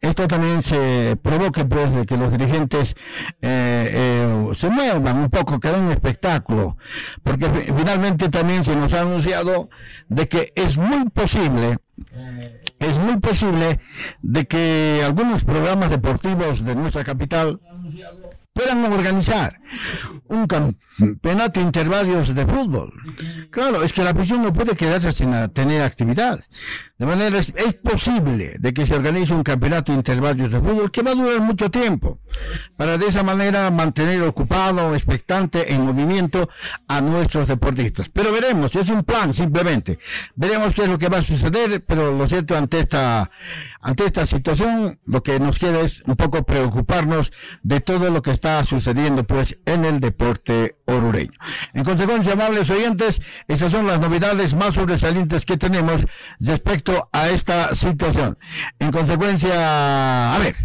esto 0.00 0.28
también 0.28 0.62
se 0.62 1.16
provoque 1.22 1.64
pues 1.64 1.94
de 1.94 2.06
que 2.06 2.16
los 2.16 2.30
dirigentes 2.32 2.94
eh, 3.40 3.90
eh, 3.92 4.48
se 4.54 4.68
muevan 4.68 5.16
un 5.16 5.30
poco, 5.30 5.58
que 5.58 5.68
den 5.68 5.84
un 5.84 5.92
espectáculo, 5.92 6.76
porque 7.22 7.48
finalmente 7.76 8.28
también 8.28 8.64
se 8.64 8.76
nos 8.76 8.92
ha 8.92 9.00
anunciado 9.00 9.70
de 10.08 10.28
que 10.28 10.52
es 10.54 10.76
muy 10.76 11.08
posible 11.10 11.78
es 12.80 12.98
muy 12.98 13.18
posible 13.18 13.80
de 14.22 14.46
que 14.46 15.02
algunos 15.04 15.44
programas 15.44 15.90
deportivos 15.90 16.64
de 16.64 16.74
nuestra 16.74 17.04
capital 17.04 17.60
puedan 18.54 18.84
organizar. 18.84 19.60
un 20.28 20.46
campeonato 20.46 21.60
intervalios 21.60 22.34
de 22.34 22.46
fútbol. 22.46 22.92
Claro, 23.50 23.82
es 23.82 23.92
que 23.92 24.04
la 24.04 24.14
prisión 24.14 24.42
no 24.42 24.52
puede 24.52 24.76
quedarse 24.76 25.12
sin 25.12 25.32
tener 25.50 25.82
actividad. 25.82 26.40
De 26.96 27.06
manera, 27.06 27.38
es, 27.38 27.52
posible 27.82 28.54
de 28.58 28.72
que 28.72 28.86
se 28.86 28.94
organice 28.94 29.34
un 29.34 29.42
campeonato 29.42 29.92
intervalios 29.92 30.52
de 30.52 30.60
fútbol 30.60 30.92
que 30.92 31.02
va 31.02 31.10
a 31.10 31.14
durar 31.14 31.40
mucho 31.40 31.68
tiempo, 31.70 32.20
para 32.76 32.96
de 32.96 33.08
esa 33.08 33.24
manera 33.24 33.70
mantener 33.70 34.22
ocupado, 34.22 34.94
expectante, 34.94 35.74
en 35.74 35.84
movimiento 35.84 36.48
a 36.86 37.00
nuestros 37.00 37.48
deportistas. 37.48 38.08
Pero 38.08 38.32
veremos, 38.32 38.76
es 38.76 38.88
un 38.88 39.02
plan 39.02 39.34
simplemente. 39.34 39.98
Veremos 40.36 40.72
qué 40.74 40.84
es 40.84 40.88
lo 40.88 40.98
que 40.98 41.08
va 41.08 41.18
a 41.18 41.22
suceder, 41.22 41.84
pero 41.84 42.16
lo 42.16 42.28
cierto 42.28 42.56
ante 42.56 42.80
esta, 42.80 43.30
ante 43.84 44.06
esta 44.06 44.24
situación, 44.24 44.98
lo 45.04 45.22
que 45.22 45.38
nos 45.38 45.58
queda 45.58 45.80
es 45.82 46.02
un 46.06 46.16
poco 46.16 46.42
preocuparnos 46.44 47.32
de 47.62 47.80
todo 47.80 48.08
lo 48.08 48.22
que 48.22 48.30
está 48.30 48.64
sucediendo 48.64 49.24
pues 49.24 49.58
en 49.66 49.84
el 49.84 50.00
deporte 50.00 50.78
orureño. 50.86 51.38
En 51.74 51.84
consecuencia, 51.84 52.32
amables 52.32 52.70
oyentes, 52.70 53.20
esas 53.46 53.70
son 53.70 53.86
las 53.86 54.00
novedades 54.00 54.54
más 54.54 54.72
sobresalientes 54.76 55.44
que 55.44 55.58
tenemos 55.58 56.06
respecto 56.40 57.10
a 57.12 57.28
esta 57.28 57.74
situación. 57.74 58.38
En 58.78 58.90
consecuencia, 58.90 60.34
a 60.34 60.38
ver, 60.38 60.56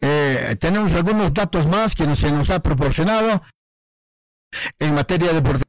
eh, 0.00 0.56
tenemos 0.60 0.94
algunos 0.94 1.34
datos 1.34 1.66
más 1.66 1.96
que 1.96 2.14
se 2.14 2.30
nos 2.30 2.48
ha 2.50 2.60
proporcionado 2.60 3.42
en 4.78 4.94
materia 4.94 5.32
deportiva. 5.32 5.66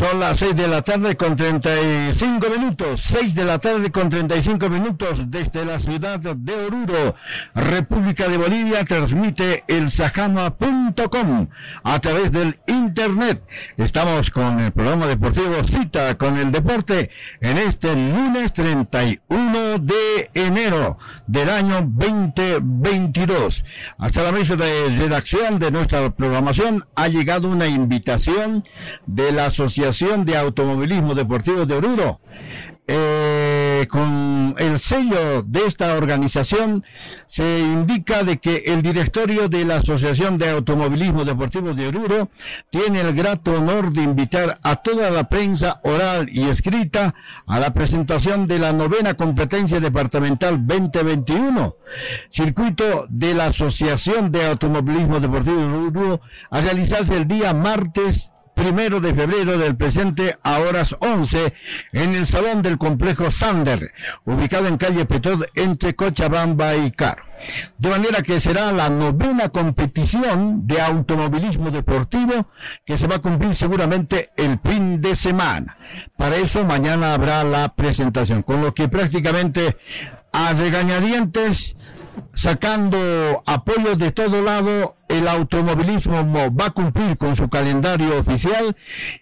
Son 0.00 0.18
las 0.18 0.38
6 0.38 0.56
de 0.56 0.66
la 0.66 0.80
tarde 0.80 1.14
con 1.14 1.36
35 1.36 2.48
minutos. 2.48 3.02
6 3.02 3.34
de 3.34 3.44
la 3.44 3.58
tarde 3.58 3.90
con 3.90 4.08
35 4.08 4.70
minutos 4.70 5.30
desde 5.30 5.66
la 5.66 5.78
ciudad 5.78 6.18
de 6.18 6.54
Oruro, 6.54 7.14
República 7.54 8.26
de 8.26 8.38
Bolivia. 8.38 8.82
Transmite 8.86 9.62
el 9.68 9.90
sajama.com 9.90 11.48
a 11.82 11.98
través 12.00 12.32
del 12.32 12.58
internet. 12.66 13.42
Estamos 13.76 14.30
con 14.30 14.60
el 14.60 14.72
programa 14.72 15.06
deportivo 15.06 15.62
Cita 15.64 16.16
con 16.16 16.38
el 16.38 16.50
deporte 16.50 17.10
en 17.42 17.58
este 17.58 17.94
lunes 17.94 18.54
31 18.54 19.78
de 19.80 20.30
enero 20.32 20.96
del 21.26 21.50
año 21.50 21.86
2022. 21.86 23.66
Hasta 23.98 24.22
la 24.22 24.32
mesa 24.32 24.56
de 24.56 24.96
redacción 24.96 25.58
de 25.58 25.70
nuestra 25.70 26.08
programación 26.08 26.86
ha 26.94 27.08
llegado 27.08 27.48
una 27.48 27.66
invitación 27.66 28.64
de 29.04 29.32
la 29.32 29.44
Asociación 29.44 29.89
de 29.90 30.36
Automovilismo 30.36 31.14
Deportivo 31.14 31.66
de 31.66 31.74
Oruro. 31.74 32.20
Eh, 32.86 33.86
con 33.88 34.54
el 34.58 34.78
sello 34.78 35.42
de 35.42 35.66
esta 35.66 35.94
organización 35.94 36.84
se 37.26 37.60
indica 37.60 38.22
de 38.22 38.38
que 38.38 38.64
el 38.66 38.82
directorio 38.82 39.48
de 39.48 39.64
la 39.64 39.76
Asociación 39.76 40.38
de 40.38 40.50
Automovilismo 40.50 41.24
Deportivo 41.24 41.74
de 41.74 41.88
Oruro 41.88 42.30
tiene 42.70 43.00
el 43.00 43.14
grato 43.14 43.54
honor 43.54 43.92
de 43.92 44.02
invitar 44.02 44.58
a 44.62 44.76
toda 44.76 45.10
la 45.10 45.28
prensa 45.28 45.80
oral 45.82 46.28
y 46.30 46.48
escrita 46.48 47.14
a 47.46 47.58
la 47.58 47.72
presentación 47.72 48.46
de 48.46 48.60
la 48.60 48.72
novena 48.72 49.14
competencia 49.14 49.80
departamental 49.80 50.64
2021, 50.66 51.76
circuito 52.28 53.06
de 53.08 53.34
la 53.34 53.46
Asociación 53.46 54.30
de 54.30 54.46
Automovilismo 54.46 55.18
Deportivo 55.18 55.56
de 55.56 55.64
Oruro, 55.64 56.20
a 56.50 56.60
realizarse 56.60 57.16
el 57.16 57.26
día 57.26 57.52
martes 57.54 58.30
primero 58.60 59.00
de 59.00 59.14
febrero 59.14 59.56
del 59.56 59.74
presente 59.74 60.36
a 60.42 60.58
horas 60.58 60.94
11 61.00 61.54
en 61.92 62.14
el 62.14 62.26
salón 62.26 62.60
del 62.60 62.76
complejo 62.76 63.30
Sander, 63.30 63.90
ubicado 64.26 64.66
en 64.66 64.76
calle 64.76 65.06
Petod 65.06 65.44
entre 65.54 65.96
Cochabamba 65.96 66.74
y 66.76 66.90
Caro. 66.90 67.24
De 67.78 67.88
manera 67.88 68.20
que 68.20 68.38
será 68.38 68.70
la 68.70 68.90
novena 68.90 69.48
competición 69.48 70.66
de 70.66 70.78
automovilismo 70.78 71.70
deportivo 71.70 72.48
que 72.84 72.98
se 72.98 73.06
va 73.06 73.16
a 73.16 73.22
cumplir 73.22 73.54
seguramente 73.54 74.28
el 74.36 74.60
fin 74.62 75.00
de 75.00 75.16
semana. 75.16 75.78
Para 76.18 76.36
eso 76.36 76.62
mañana 76.62 77.14
habrá 77.14 77.42
la 77.44 77.74
presentación, 77.74 78.42
con 78.42 78.60
lo 78.60 78.74
que 78.74 78.90
prácticamente 78.90 79.78
a 80.34 80.52
regañadientes 80.52 81.76
sacando 82.34 83.42
apoyo 83.46 83.96
de 83.96 84.12
todo 84.12 84.42
lado 84.42 84.96
el 85.10 85.26
automovilismo 85.26 86.54
va 86.54 86.66
a 86.66 86.70
cumplir 86.70 87.18
con 87.18 87.36
su 87.36 87.48
calendario 87.48 88.18
oficial 88.18 88.76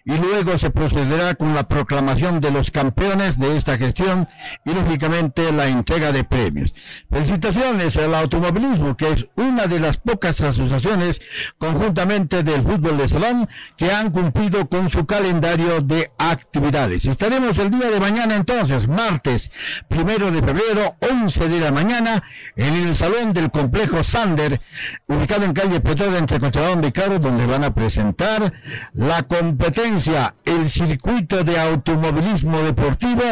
y 0.05 0.15
luego 0.17 0.57
se 0.57 0.69
procederá 0.69 1.33
con 1.33 1.55
la 1.55 1.67
proclamación 1.67 2.39
de 2.39 2.51
los 2.51 2.69
campeones 2.69 3.39
de 3.39 3.57
esta 3.57 3.77
gestión 3.77 4.27
y 4.65 4.73
lógicamente 4.73 5.51
la 5.51 5.67
entrega 5.67 6.11
de 6.11 6.23
premios. 6.23 6.73
Felicitaciones 7.09 7.97
al 7.97 8.13
automovilismo, 8.13 8.95
que 8.95 9.11
es 9.11 9.27
una 9.35 9.65
de 9.65 9.79
las 9.79 9.97
pocas 9.97 10.39
asociaciones 10.41 11.21
conjuntamente 11.57 12.43
del 12.43 12.61
fútbol 12.61 12.97
de 12.97 13.09
salón 13.09 13.49
que 13.75 13.91
han 13.91 14.11
cumplido 14.11 14.69
con 14.69 14.89
su 14.89 15.05
calendario 15.05 15.81
de 15.81 16.11
actividades. 16.17 17.05
Estaremos 17.05 17.57
el 17.57 17.71
día 17.71 17.89
de 17.89 17.99
mañana 17.99 18.35
entonces, 18.35 18.87
martes 18.87 19.49
primero 19.87 20.31
de 20.31 20.41
febrero, 20.41 20.95
11 20.99 21.49
de 21.49 21.59
la 21.59 21.71
mañana, 21.71 22.23
en 22.55 22.75
el 22.75 22.95
salón 22.95 23.33
del 23.33 23.49
complejo 23.49 24.03
Sander, 24.03 24.61
ubicado 25.07 25.45
en 25.45 25.53
calle 25.53 25.78
de 25.81 26.17
entre 26.17 26.39
Cochabamba 26.39 26.87
y 26.87 26.91
Caro, 26.91 27.19
donde 27.19 27.45
van 27.45 27.63
a 27.63 27.73
presentar 27.73 28.51
la 28.93 29.23
competencia, 29.23 30.35
el 30.45 30.69
circuito 30.69 31.43
de 31.43 31.59
automovilismo 31.59 32.61
deportivo, 32.61 33.23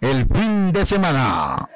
el 0.00 0.26
fin 0.26 0.72
de 0.72 0.84
semana. 0.86 1.68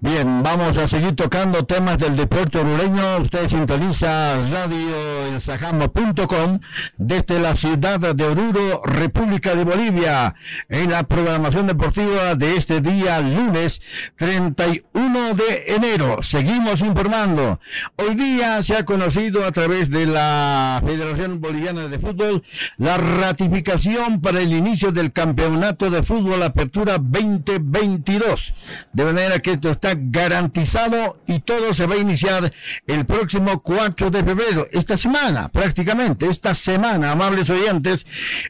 Bien, 0.00 0.42
vamos 0.42 0.76
a 0.76 0.86
seguir 0.86 1.16
tocando 1.16 1.64
temas 1.64 1.96
del 1.96 2.14
deporte 2.14 2.58
orureño. 2.58 3.22
Usted 3.22 3.48
sintoniza 3.48 4.36
radioelsajama.com 4.50 6.60
desde 6.98 7.40
la 7.40 7.56
ciudad 7.56 8.14
de 8.14 8.24
Oruro, 8.24 8.82
República 8.84 9.54
de 9.54 9.64
Bolivia, 9.64 10.34
en 10.68 10.90
la 10.90 11.04
programación 11.04 11.68
deportiva 11.68 12.34
de 12.34 12.56
este 12.56 12.82
día 12.82 13.18
lunes 13.20 13.80
31 14.18 15.34
de 15.34 15.64
enero. 15.68 16.22
Seguimos 16.22 16.82
informando. 16.82 17.58
Hoy 17.96 18.14
día 18.14 18.62
se 18.62 18.76
ha 18.76 18.84
conocido 18.84 19.46
a 19.46 19.52
través 19.52 19.88
de 19.88 20.04
la 20.04 20.82
Federación 20.84 21.40
Boliviana 21.40 21.88
de 21.88 21.98
Fútbol 21.98 22.44
la 22.76 22.98
ratificación 22.98 24.20
para 24.20 24.40
el 24.40 24.52
inicio 24.52 24.92
del 24.92 25.12
Campeonato 25.12 25.88
de 25.88 26.02
Fútbol 26.02 26.42
Apertura 26.42 26.98
2022. 26.98 28.52
De 28.92 29.04
manera 29.04 29.38
que 29.38 29.61
está 29.70 29.94
garantizado 29.96 31.20
y 31.26 31.40
todo 31.40 31.72
se 31.72 31.86
va 31.86 31.94
a 31.94 31.98
iniciar 31.98 32.52
el 32.86 33.06
próximo 33.06 33.60
4 33.60 34.10
de 34.10 34.24
febrero, 34.24 34.66
esta 34.72 34.96
semana 34.96 35.48
prácticamente, 35.52 36.26
esta 36.28 36.54
semana, 36.54 37.12
amables 37.12 37.48
oyentes, 37.50 38.06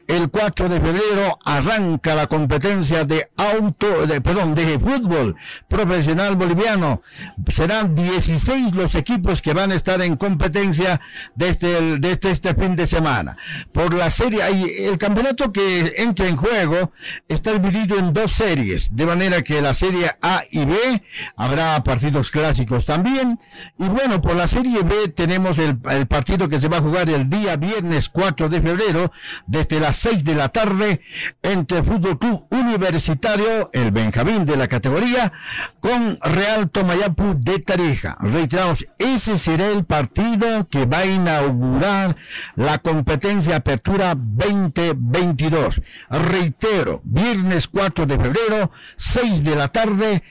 el 0.07 0.31
4 0.31 0.69
de 0.69 0.81
febrero 0.81 1.39
arranca 1.45 2.15
la 2.15 2.27
competencia 2.27 3.05
de 3.05 3.31
auto, 3.37 4.07
de, 4.07 4.21
perdón, 4.21 4.55
de 4.55 4.79
fútbol 4.79 5.37
profesional 5.69 6.37
boliviano. 6.37 7.03
Serán 7.49 7.95
16 7.95 8.75
los 8.75 8.95
equipos 8.95 9.43
que 9.43 9.53
van 9.53 9.73
a 9.73 9.75
estar 9.75 10.01
en 10.01 10.17
competencia 10.17 11.01
desde, 11.35 11.99
desde 11.99 12.31
este 12.31 12.55
fin 12.55 12.77
de 12.77 12.87
semana. 12.87 13.37
Por 13.73 13.95
la 13.95 14.11
serie, 14.11 14.41
el 14.89 14.99
campeonato 14.99 15.53
que 15.53 15.95
entra 15.97 16.29
en 16.29 16.37
juego 16.37 16.93
está 17.29 17.53
dividido 17.53 17.99
en 17.99 18.13
dos 18.13 18.33
series, 18.33 18.95
de 18.95 19.07
manera 19.07 19.43
que 19.43 19.61
la 19.61 19.75
serie 19.75 20.17
A 20.23 20.43
y 20.51 20.65
B 20.65 21.02
habrá 21.37 21.83
partidos 21.85 22.31
clásicos 22.31 22.87
también. 22.87 23.39
Y 23.79 23.85
bueno, 23.85 24.21
por 24.21 24.37
la 24.37 24.49
Serie 24.49 24.83
B 24.83 25.09
tenemos 25.09 25.59
el, 25.59 25.79
partido 26.07 26.49
que 26.49 26.61
se 26.61 26.69
va 26.69 26.79
a 26.79 26.83
jugar 26.83 27.09
el 27.09 27.29
día 27.29 27.57
viernes 27.57 28.09
4 28.09 28.49
de 28.49 28.61
febrero, 28.61 29.13
desde 29.47 29.81
las 29.81 29.97
6 29.97 30.25
de 30.25 30.35
la 30.35 30.49
tarde, 30.49 31.01
entre 31.43 31.83
Fútbol 31.83 32.19
Club 32.19 32.47
Universitario, 32.51 33.71
el 33.73 33.91
Benjamín 33.91 34.45
de 34.45 34.57
la 34.57 34.69
categoría, 34.69 35.33
con 35.81 36.19
Real 36.23 36.71
Tomayapu 36.71 37.35
de 37.39 37.59
Tarija. 37.59 38.17
Reiteramos, 38.21 38.87
ese 38.99 39.39
será 39.39 39.69
el 39.69 39.85
partido 39.85 40.69
que 40.69 40.87
va 40.87 40.99
a 40.99 41.07
inaugurar 41.07 42.17
la 42.57 42.79
competencia 42.79 43.57
Apertura 43.57 44.15
2022. 44.17 45.81
Reitero, 46.11 47.01
viernes 47.05 47.69
4 47.69 48.07
de 48.07 48.19
febrero, 48.19 48.71
6 48.97 49.45
de 49.45 49.57
la 49.57 49.69
tarde, 49.69 50.23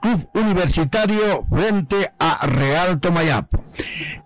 Club 0.00 0.28
Universitario 0.34 1.44
frente 1.48 2.12
a 2.18 2.46
Real 2.46 3.00
Tomayapo. 3.00 3.64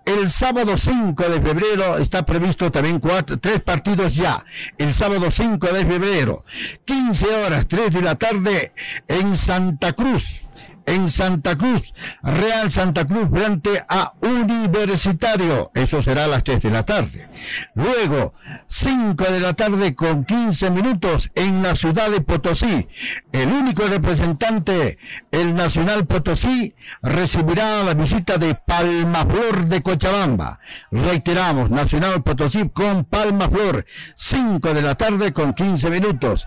El 0.04 0.28
sábado 0.30 0.76
5 0.78 1.22
de 1.28 1.40
febrero 1.40 1.98
está 1.98 2.24
previsto 2.24 2.70
también 2.70 2.98
cuatro, 2.98 3.38
tres 3.38 3.60
partidos 3.60 4.14
ya. 4.14 4.44
El 4.78 4.94
sábado 4.94 5.30
5 5.30 5.66
de 5.68 5.84
febrero, 5.84 6.44
15 6.84 7.26
horas, 7.26 7.66
3 7.68 7.92
de 7.92 8.02
la 8.02 8.14
tarde 8.14 8.72
en 9.06 9.36
Santa 9.36 9.92
Cruz 9.92 10.47
en 10.88 11.08
Santa 11.08 11.56
Cruz. 11.56 11.92
Real 12.22 12.70
Santa 12.70 13.06
Cruz 13.06 13.28
frente 13.30 13.84
a 13.88 14.14
Universitario. 14.22 15.70
Eso 15.74 16.02
será 16.02 16.24
a 16.24 16.28
las 16.28 16.44
3 16.44 16.62
de 16.62 16.70
la 16.70 16.84
tarde. 16.84 17.28
Luego, 17.74 18.32
5 18.68 19.24
de 19.24 19.40
la 19.40 19.54
tarde 19.54 19.94
con 19.94 20.24
15 20.24 20.70
minutos 20.70 21.30
en 21.34 21.62
la 21.62 21.76
ciudad 21.76 22.10
de 22.10 22.20
Potosí. 22.20 22.88
El 23.32 23.48
único 23.48 23.86
representante, 23.86 24.98
el 25.30 25.54
Nacional 25.54 26.06
Potosí, 26.06 26.74
recibirá 27.02 27.84
la 27.84 27.94
visita 27.94 28.38
de 28.38 28.54
Palmaflor 28.54 29.66
de 29.66 29.82
Cochabamba. 29.82 30.58
Reiteramos, 30.90 31.70
Nacional 31.70 32.22
Potosí 32.22 32.70
con 32.70 33.04
Palmaflor. 33.04 33.84
5 34.16 34.74
de 34.74 34.82
la 34.82 34.94
tarde 34.94 35.32
con 35.32 35.52
15 35.52 35.90
minutos. 35.90 36.46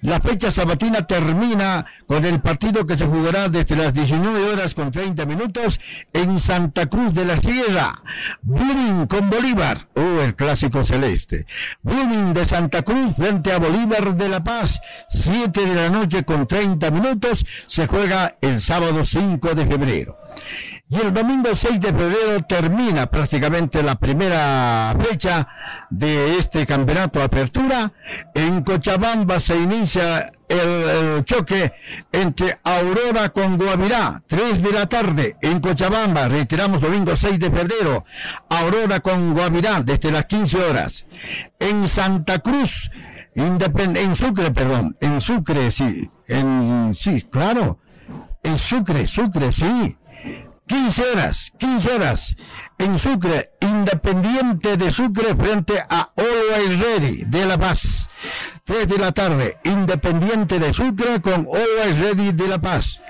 La 0.00 0.20
fecha 0.20 0.50
sabatina 0.50 1.06
termina 1.06 1.84
con 2.06 2.24
el 2.24 2.40
partido 2.40 2.86
que 2.86 2.96
se 2.96 3.06
jugará 3.06 3.48
desde 3.48 3.81
las 3.82 3.94
19 3.94 4.52
horas 4.52 4.74
con 4.74 4.92
30 4.92 5.26
minutos 5.26 5.80
en 6.12 6.38
Santa 6.38 6.86
Cruz 6.86 7.14
de 7.14 7.24
la 7.24 7.36
Sierra. 7.36 8.00
Blooming 8.42 9.08
con 9.08 9.28
Bolívar. 9.28 9.88
Oh, 9.96 10.20
el 10.20 10.36
clásico 10.36 10.84
celeste. 10.84 11.46
Blooming 11.82 12.32
de 12.32 12.44
Santa 12.44 12.82
Cruz 12.82 13.16
frente 13.16 13.50
a 13.50 13.58
Bolívar 13.58 14.14
de 14.14 14.28
La 14.28 14.44
Paz. 14.44 14.80
7 15.10 15.66
de 15.66 15.74
la 15.74 15.88
noche 15.90 16.22
con 16.22 16.46
30 16.46 16.92
minutos. 16.92 17.44
Se 17.66 17.88
juega 17.88 18.36
el 18.40 18.60
sábado 18.60 19.04
5 19.04 19.52
de 19.54 19.66
febrero. 19.66 20.16
Y 20.92 20.98
el 20.98 21.14
domingo 21.14 21.54
6 21.54 21.80
de 21.80 21.88
febrero 21.88 22.44
termina 22.46 23.06
prácticamente 23.06 23.82
la 23.82 23.94
primera 23.94 24.94
fecha 25.00 25.48
de 25.88 26.36
este 26.36 26.66
campeonato 26.66 27.22
apertura. 27.22 27.90
En 28.34 28.62
Cochabamba 28.62 29.40
se 29.40 29.56
inicia 29.56 30.30
el, 30.46 31.24
choque 31.24 31.72
entre 32.12 32.58
Aurora 32.62 33.30
con 33.30 33.56
Guavirá, 33.56 34.22
3 34.26 34.62
de 34.62 34.70
la 34.70 34.86
tarde 34.86 35.38
en 35.40 35.60
Cochabamba. 35.60 36.28
Retiramos 36.28 36.82
domingo 36.82 37.16
6 37.16 37.38
de 37.38 37.50
febrero. 37.50 38.04
Aurora 38.50 39.00
con 39.00 39.32
Guavirá 39.32 39.80
desde 39.80 40.12
las 40.12 40.26
15 40.26 40.62
horas. 40.62 41.06
En 41.58 41.88
Santa 41.88 42.40
Cruz, 42.40 42.90
en 43.34 44.14
Sucre, 44.14 44.50
perdón, 44.50 44.94
en 45.00 45.22
Sucre, 45.22 45.70
sí, 45.70 46.10
en, 46.28 46.92
sí, 46.92 47.22
claro. 47.30 47.78
En 48.42 48.58
Sucre, 48.58 49.06
Sucre, 49.06 49.52
sí 49.52 49.96
15 50.72 51.02
horas, 51.12 51.52
15 51.58 51.92
horas 51.92 52.36
en 52.78 52.98
Sucre, 52.98 53.50
Independiente 53.60 54.78
de 54.78 54.90
Sucre 54.90 55.36
frente 55.36 55.84
a 55.86 56.10
Always 56.16 56.80
Ready 56.80 57.24
de 57.26 57.44
La 57.44 57.58
Paz. 57.58 58.08
3 58.64 58.88
de 58.88 58.96
la 58.96 59.12
tarde, 59.12 59.58
Independiente 59.64 60.58
de 60.58 60.72
Sucre 60.72 61.20
con 61.20 61.46
Always 61.46 61.98
Ready 61.98 62.32
de 62.32 62.48
La 62.48 62.58
Paz. 62.58 63.02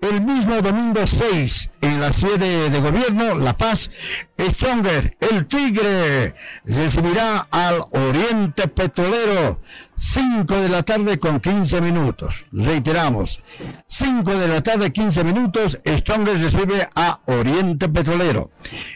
El 0.00 0.20
mismo 0.20 0.62
domingo 0.62 1.04
6, 1.04 1.70
en 1.80 2.00
la 2.00 2.12
sede 2.12 2.70
de 2.70 2.80
gobierno, 2.80 3.34
La 3.34 3.56
Paz, 3.56 3.90
Stronger, 4.38 5.16
el 5.18 5.48
Tigre, 5.48 6.36
recibirá 6.64 7.48
al 7.50 7.82
Oriente 7.90 8.68
Petrolero 8.68 9.60
5 9.98 10.60
de 10.60 10.68
la 10.68 10.84
tarde 10.84 11.18
con 11.18 11.40
15 11.40 11.80
minutos. 11.80 12.44
Reiteramos, 12.52 13.42
5 13.88 14.36
de 14.36 14.46
la 14.46 14.62
tarde 14.62 14.92
15 14.92 15.24
minutos, 15.24 15.80
Strongers 15.84 16.40
recibe 16.40 16.88
a 16.94 17.18
Oriente 17.26 17.88
Petrolero. 17.88 18.52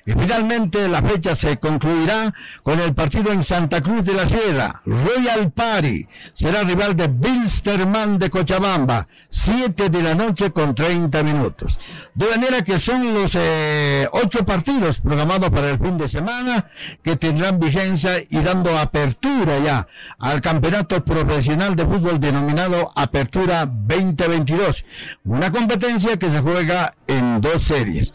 Y 0.07 0.13
finalmente 0.13 0.87
la 0.89 1.03
fecha 1.03 1.35
se 1.35 1.59
concluirá 1.59 2.33
con 2.63 2.79
el 2.79 2.95
partido 2.95 3.33
en 3.33 3.43
Santa 3.43 3.81
Cruz 3.81 4.05
de 4.05 4.15
la 4.15 4.29
Sierra. 4.29 4.81
Royal 4.87 5.51
Party 5.51 6.07
será 6.35 6.63
rival 6.63 6.95
de 6.95 7.09
Bilsterman 7.09 8.19
de 8.21 8.31
Cochabamba. 8.31 9.09
7 9.29 9.89
de 9.89 10.03
la 10.03 10.15
noche 10.15 10.53
con 10.53 10.75
30 10.75 11.23
minutos. 11.23 11.79
De 12.15 12.29
manera 12.29 12.63
que 12.63 12.79
son 12.79 13.15
los 13.15 13.35
eh, 13.35 14.07
ocho 14.13 14.45
partidos 14.45 15.01
programados 15.01 15.51
para 15.51 15.71
el 15.71 15.79
fin 15.79 15.97
de 15.97 16.07
semana 16.07 16.67
que 17.03 17.17
tendrán 17.17 17.59
vigencia 17.59 18.23
y 18.29 18.39
dando 18.41 18.79
apertura 18.79 19.59
ya 19.59 19.87
al 20.19 20.43
campeonato 20.43 20.92
profesional 21.01 21.75
de 21.75 21.87
fútbol 21.87 22.21
denominado 22.21 22.93
Apertura 22.95 23.67
2022, 23.67 24.85
una 25.25 25.51
competencia 25.51 26.19
que 26.19 26.31
se 26.31 26.41
juega 26.41 26.95
en 27.07 27.41
dos 27.41 27.63
series. 27.63 28.13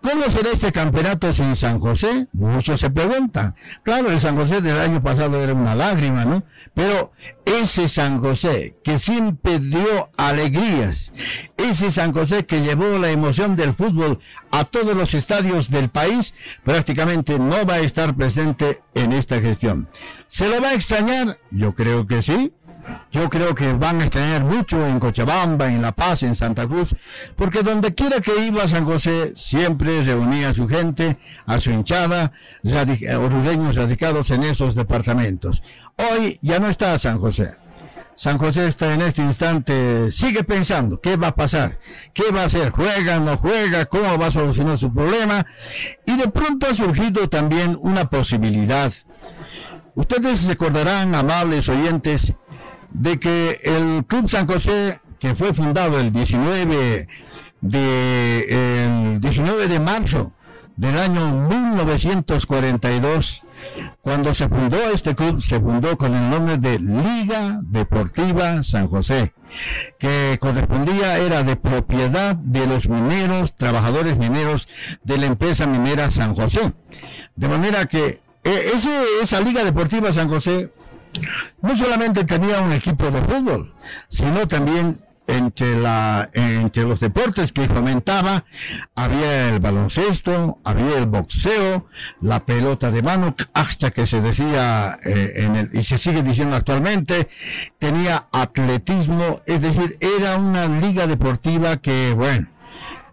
¿Cómo 0.00 0.30
será 0.30 0.50
este 0.52 0.70
campeonato 0.70 1.32
sin 1.32 1.56
San 1.56 1.80
José? 1.80 2.28
Muchos 2.32 2.78
se 2.80 2.88
preguntan. 2.88 3.56
Claro, 3.82 4.10
el 4.12 4.20
San 4.20 4.36
José 4.36 4.60
del 4.60 4.78
año 4.78 5.02
pasado 5.02 5.42
era 5.42 5.52
una 5.52 5.74
lágrima, 5.74 6.24
¿no? 6.24 6.44
Pero 6.72 7.12
ese 7.44 7.88
San 7.88 8.20
José 8.20 8.76
que 8.84 8.98
siempre 8.98 9.58
dio 9.58 10.10
alegrías, 10.16 11.12
ese 11.56 11.90
San 11.90 12.12
José 12.12 12.46
que 12.46 12.60
llevó 12.60 12.98
la 12.98 13.10
emoción 13.10 13.56
del 13.56 13.74
fútbol 13.74 14.20
a 14.52 14.64
todos 14.64 14.96
los 14.96 15.14
estadios 15.14 15.68
del 15.68 15.88
país, 15.88 16.32
prácticamente 16.64 17.38
no 17.38 17.66
va 17.66 17.74
a 17.74 17.80
estar 17.80 18.14
presente 18.14 18.80
en 18.94 19.12
esta 19.12 19.40
gestión. 19.40 19.88
¿Se 20.28 20.48
lo 20.48 20.62
va 20.62 20.68
a 20.68 20.74
extrañar? 20.74 21.38
Yo 21.50 21.74
creo 21.74 22.06
que 22.06 22.22
sí. 22.22 22.52
Yo 23.10 23.28
creo 23.30 23.54
que 23.54 23.72
van 23.72 24.00
a 24.00 24.04
extrañar 24.04 24.44
mucho 24.44 24.86
en 24.86 25.00
Cochabamba, 25.00 25.68
en 25.68 25.80
La 25.80 25.92
Paz, 25.92 26.22
en 26.22 26.36
Santa 26.36 26.66
Cruz, 26.66 26.94
porque 27.36 27.62
donde 27.62 27.94
quiera 27.94 28.20
que 28.20 28.44
iba 28.44 28.68
San 28.68 28.84
José, 28.84 29.32
siempre 29.34 30.02
reunía 30.02 30.50
a 30.50 30.54
su 30.54 30.68
gente, 30.68 31.16
a 31.46 31.58
su 31.58 31.70
hinchada, 31.70 32.32
orureños 33.18 33.76
radicados 33.76 34.30
en 34.30 34.44
esos 34.44 34.74
departamentos. 34.74 35.62
Hoy 35.96 36.38
ya 36.42 36.58
no 36.58 36.68
está 36.68 36.98
San 36.98 37.18
José. 37.18 37.54
San 38.18 38.36
José 38.36 38.66
está 38.66 38.92
en 38.94 39.02
este 39.02 39.22
instante, 39.22 40.10
sigue 40.10 40.42
pensando, 40.42 41.00
¿qué 41.00 41.16
va 41.16 41.28
a 41.28 41.34
pasar? 41.36 41.78
¿Qué 42.12 42.32
va 42.32 42.42
a 42.42 42.46
hacer? 42.46 42.70
¿Juega, 42.70 43.20
no 43.20 43.36
juega? 43.36 43.86
¿Cómo 43.86 44.18
va 44.18 44.26
a 44.26 44.30
solucionar 44.32 44.76
su 44.76 44.92
problema? 44.92 45.46
Y 46.04 46.16
de 46.16 46.26
pronto 46.26 46.66
ha 46.68 46.74
surgido 46.74 47.28
también 47.28 47.78
una 47.80 48.10
posibilidad. 48.10 48.92
Ustedes 49.94 50.46
recordarán, 50.46 51.14
amables 51.14 51.68
oyentes, 51.68 52.34
de 52.90 53.18
que 53.18 53.60
el 53.62 54.04
Club 54.06 54.28
San 54.28 54.46
José, 54.46 55.00
que 55.18 55.34
fue 55.34 55.52
fundado 55.54 55.98
el 56.00 56.12
19 56.12 57.08
de, 57.60 58.84
el 58.84 59.20
19 59.20 59.68
de 59.68 59.80
marzo 59.80 60.32
del 60.76 60.96
año 60.96 61.48
1942, 61.48 63.42
cuando 64.00 64.32
se 64.32 64.48
fundó 64.48 64.78
este 64.90 65.16
club, 65.16 65.42
se 65.42 65.58
fundó 65.58 65.98
con 65.98 66.14
el 66.14 66.30
nombre 66.30 66.56
de 66.56 66.78
Liga 66.78 67.58
Deportiva 67.62 68.62
San 68.62 68.86
José, 68.86 69.32
que 69.98 70.38
correspondía, 70.40 71.18
era 71.18 71.42
de 71.42 71.56
propiedad 71.56 72.36
de 72.36 72.68
los 72.68 72.88
mineros, 72.88 73.56
trabajadores 73.56 74.16
mineros 74.18 74.68
de 75.02 75.18
la 75.18 75.26
empresa 75.26 75.66
minera 75.66 76.12
San 76.12 76.36
José. 76.36 76.72
De 77.34 77.48
manera 77.48 77.86
que 77.86 78.20
eh, 78.44 78.72
esa 79.20 79.40
Liga 79.40 79.64
Deportiva 79.64 80.12
San 80.12 80.28
José 80.28 80.70
no 81.62 81.76
solamente 81.76 82.24
tenía 82.24 82.60
un 82.60 82.72
equipo 82.72 83.10
de 83.10 83.20
fútbol, 83.22 83.74
sino 84.08 84.46
también 84.46 85.00
entre, 85.28 85.78
la, 85.78 86.30
entre 86.32 86.84
los 86.84 87.00
deportes 87.00 87.52
que 87.52 87.68
fomentaba 87.68 88.44
había 88.94 89.50
el 89.50 89.60
baloncesto, 89.60 90.58
había 90.64 90.98
el 90.98 91.06
boxeo, 91.06 91.86
la 92.20 92.44
pelota 92.44 92.90
de 92.90 93.02
mano, 93.02 93.36
hasta 93.52 93.90
que 93.90 94.06
se 94.06 94.22
decía 94.22 94.98
eh, 95.04 95.34
en 95.36 95.56
el, 95.56 95.70
y 95.74 95.82
se 95.82 95.98
sigue 95.98 96.22
diciendo 96.22 96.56
actualmente, 96.56 97.28
tenía 97.78 98.26
atletismo, 98.32 99.42
es 99.46 99.60
decir, 99.60 99.98
era 100.00 100.36
una 100.36 100.66
liga 100.66 101.06
deportiva 101.06 101.76
que, 101.76 102.14
bueno, 102.16 102.48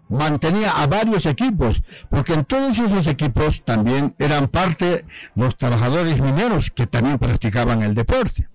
mantenía 0.08 0.70
a 0.82 0.86
varios 0.86 1.26
equipos, 1.26 1.82
porque 2.10 2.34
en 2.34 2.44
todos 2.44 2.78
esos 2.78 3.06
equipos 3.06 3.64
también 3.64 4.14
eran 4.18 4.48
parte 4.48 5.04
los 5.34 5.56
trabajadores 5.56 6.20
mineros 6.20 6.70
que 6.70 6.86
también 6.86 7.18
practicaban 7.18 7.82
el 7.82 7.94
deporte. 7.94 8.48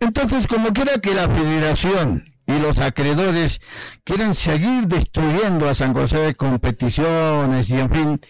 Entonces, 0.00 0.46
como 0.46 0.72
quiera 0.72 0.98
que 0.98 1.14
la 1.14 1.28
federación 1.28 2.32
y 2.46 2.58
los 2.58 2.78
acreedores 2.78 3.60
quieren 4.04 4.34
seguir 4.34 4.86
destruyendo 4.86 5.68
a 5.68 5.74
San 5.74 5.94
José 5.94 6.18
de 6.18 6.34
competiciones 6.34 7.70
y 7.70 7.78
en 7.78 7.90
fin, 7.90 8.20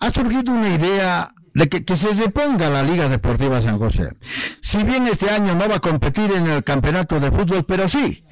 ha 0.00 0.10
surgido 0.10 0.52
una 0.52 0.74
idea 0.74 1.32
de 1.54 1.68
que, 1.68 1.96
se 1.96 2.12
reponga 2.14 2.70
la 2.70 2.82
Liga 2.82 3.08
Deportiva 3.08 3.60
San 3.60 3.78
José. 3.78 4.10
Si 4.60 4.82
bien 4.82 5.06
este 5.06 5.30
año 5.30 5.54
no 5.54 5.68
va 5.68 5.76
a 5.76 5.80
competir 5.80 6.32
en 6.32 6.46
el 6.46 6.64
campeonato 6.64 7.20
de 7.20 7.30
fútbol, 7.30 7.64
pero 7.64 7.88
sí, 7.88 8.24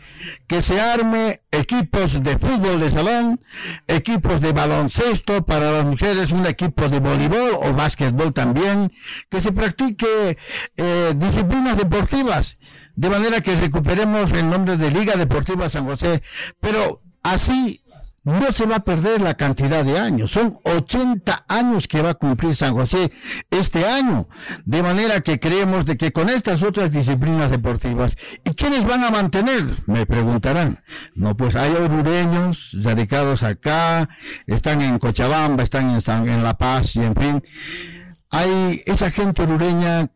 que 0.46 0.62
se 0.62 0.80
arme 0.80 1.42
equipos 1.50 2.22
de 2.22 2.38
fútbol 2.38 2.80
de 2.80 2.90
salón, 2.90 3.40
equipos 3.86 4.40
de 4.40 4.52
baloncesto 4.52 5.44
para 5.44 5.70
las 5.70 5.84
mujeres, 5.84 6.32
un 6.32 6.46
equipo 6.46 6.88
de 6.88 7.00
voleibol 7.00 7.58
o 7.62 7.72
básquetbol 7.74 8.32
también, 8.32 8.92
que 9.28 9.40
se 9.40 9.52
practique 9.52 10.38
eh, 10.76 11.14
disciplinas 11.16 11.76
deportivas, 11.76 12.58
de 12.96 13.10
manera 13.10 13.40
que 13.40 13.56
recuperemos 13.56 14.32
el 14.32 14.48
nombre 14.48 14.76
de 14.76 14.90
Liga 14.90 15.16
Deportiva 15.16 15.68
San 15.68 15.86
José, 15.86 16.22
pero 16.60 17.02
así 17.22 17.82
no 18.22 18.52
se 18.52 18.66
va 18.66 18.76
a 18.76 18.84
perder 18.84 19.22
la 19.22 19.34
cantidad 19.34 19.84
de 19.84 19.98
años. 19.98 20.30
Son 20.32 20.58
80 20.64 21.46
años 21.48 21.88
que 21.88 22.02
va 22.02 22.10
a 22.10 22.14
cumplir 22.14 22.54
San 22.54 22.74
José 22.74 23.10
este 23.50 23.86
año. 23.86 24.28
De 24.64 24.82
manera 24.82 25.20
que 25.20 25.40
creemos 25.40 25.86
de 25.86 25.96
que 25.96 26.12
con 26.12 26.28
estas 26.28 26.62
otras 26.62 26.92
disciplinas 26.92 27.50
deportivas, 27.50 28.16
¿y 28.44 28.50
quiénes 28.50 28.84
van 28.84 29.04
a 29.04 29.10
mantener? 29.10 29.64
Me 29.86 30.04
preguntarán. 30.04 30.82
No, 31.14 31.36
pues 31.36 31.56
hay 31.56 31.72
orureños 31.72 32.76
radicados 32.82 33.42
acá, 33.42 34.08
están 34.46 34.82
en 34.82 34.98
Cochabamba, 34.98 35.62
están 35.62 35.90
en, 35.90 36.28
en 36.28 36.42
La 36.42 36.58
Paz 36.58 36.96
y 36.96 37.00
en 37.00 37.14
fin. 37.14 37.42
Hay 38.30 38.82
esa 38.86 39.10
gente 39.10 39.42
orureña 39.42 40.10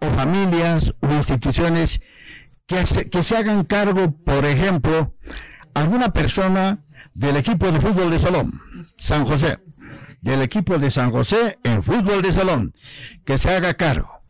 o 0.00 0.06
familias 0.14 0.94
o 1.00 1.12
instituciones 1.12 2.00
que, 2.66 2.84
que 3.10 3.22
se 3.22 3.36
hagan 3.36 3.64
cargo, 3.64 4.12
por 4.24 4.44
ejemplo, 4.44 5.14
alguna 5.74 6.12
persona 6.12 6.78
del 7.18 7.36
equipo 7.36 7.70
de 7.72 7.80
fútbol 7.80 8.12
de 8.12 8.18
salón, 8.20 8.62
San 8.96 9.26
José, 9.26 9.58
del 10.20 10.40
equipo 10.40 10.78
de 10.78 10.88
San 10.88 11.10
José 11.10 11.58
en 11.64 11.82
fútbol 11.82 12.22
de 12.22 12.30
salón, 12.30 12.72
que 13.24 13.36
se 13.38 13.50
haga 13.50 13.74
cargo. 13.74 14.22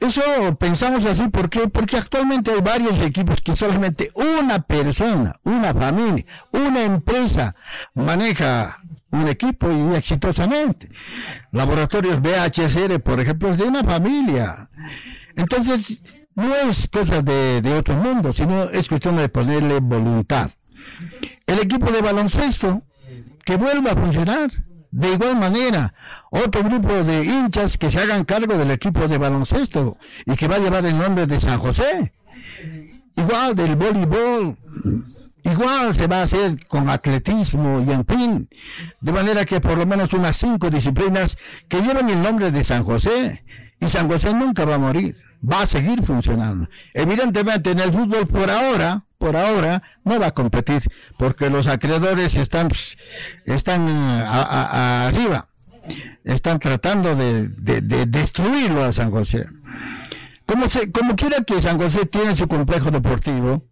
Eso 0.00 0.22
pensamos 0.58 1.04
así, 1.04 1.28
¿por 1.28 1.50
Porque 1.70 1.98
actualmente 1.98 2.50
hay 2.50 2.62
varios 2.62 2.98
equipos 3.00 3.42
que 3.42 3.54
solamente 3.54 4.10
una 4.14 4.60
persona, 4.60 5.36
una 5.42 5.74
familia, 5.74 6.24
una 6.52 6.82
empresa 6.82 7.54
maneja 7.94 8.78
un 9.10 9.28
equipo 9.28 9.70
y 9.70 9.94
exitosamente. 9.94 10.88
Laboratorios 11.52 12.22
BHSR, 12.22 13.00
por 13.00 13.20
ejemplo, 13.20 13.50
es 13.50 13.58
de 13.58 13.64
una 13.64 13.84
familia. 13.84 14.70
Entonces, 15.36 16.02
no 16.34 16.54
es 16.54 16.88
cosa 16.88 17.20
de, 17.20 17.60
de 17.60 17.74
otro 17.74 17.96
mundo, 17.96 18.32
sino 18.32 18.64
es 18.64 18.88
cuestión 18.88 19.16
de 19.16 19.28
ponerle 19.28 19.80
voluntad. 19.80 20.50
El 21.46 21.58
equipo 21.60 21.90
de 21.90 22.02
baloncesto, 22.02 22.82
que 23.44 23.56
vuelva 23.56 23.92
a 23.92 23.96
funcionar. 23.96 24.50
De 24.90 25.12
igual 25.12 25.38
manera, 25.38 25.92
otro 26.30 26.62
grupo 26.64 26.92
de 27.04 27.24
hinchas 27.24 27.76
que 27.76 27.90
se 27.90 27.98
hagan 27.98 28.24
cargo 28.24 28.56
del 28.56 28.70
equipo 28.70 29.06
de 29.06 29.18
baloncesto 29.18 29.98
y 30.24 30.34
que 30.34 30.48
va 30.48 30.56
a 30.56 30.60
llevar 30.60 30.84
el 30.86 30.96
nombre 30.96 31.26
de 31.26 31.40
San 31.40 31.58
José. 31.58 32.12
Igual 33.16 33.54
del 33.54 33.76
voleibol, 33.76 34.56
igual 35.42 35.92
se 35.92 36.06
va 36.06 36.20
a 36.20 36.22
hacer 36.22 36.66
con 36.68 36.88
atletismo 36.88 37.84
y 37.86 37.90
en 37.90 38.04
fin. 38.06 38.48
De 39.00 39.12
manera 39.12 39.44
que 39.44 39.60
por 39.60 39.76
lo 39.76 39.84
menos 39.84 40.12
unas 40.14 40.36
cinco 40.36 40.70
disciplinas 40.70 41.36
que 41.68 41.82
lleven 41.82 42.08
el 42.08 42.22
nombre 42.22 42.50
de 42.50 42.64
San 42.64 42.82
José. 42.84 43.44
Y 43.80 43.88
San 43.88 44.08
José 44.08 44.32
nunca 44.32 44.64
va 44.64 44.76
a 44.76 44.78
morir, 44.78 45.16
va 45.40 45.62
a 45.62 45.66
seguir 45.66 46.02
funcionando. 46.02 46.68
Evidentemente 46.94 47.70
en 47.72 47.80
el 47.80 47.92
fútbol 47.92 48.26
por 48.26 48.50
ahora, 48.50 49.04
por 49.18 49.36
ahora 49.36 49.82
no 50.04 50.18
va 50.18 50.28
a 50.28 50.34
competir 50.34 50.82
porque 51.18 51.50
los 51.50 51.66
acreedores 51.66 52.36
están, 52.36 52.68
pues, 52.68 52.96
están 53.44 53.88
arriba, 53.88 55.48
están 56.24 56.58
tratando 56.58 57.14
de, 57.14 57.48
destruirlo 58.06 58.84
a 58.84 58.92
San 58.92 59.10
José. 59.10 59.46
Como, 60.46 60.66
se, 60.70 60.90
como 60.90 61.14
quiera 61.14 61.42
que 61.44 61.60
San 61.60 61.78
José 61.78 62.06
tiene 62.06 62.34
su 62.34 62.48
complejo 62.48 62.90
deportivo, 62.90 63.64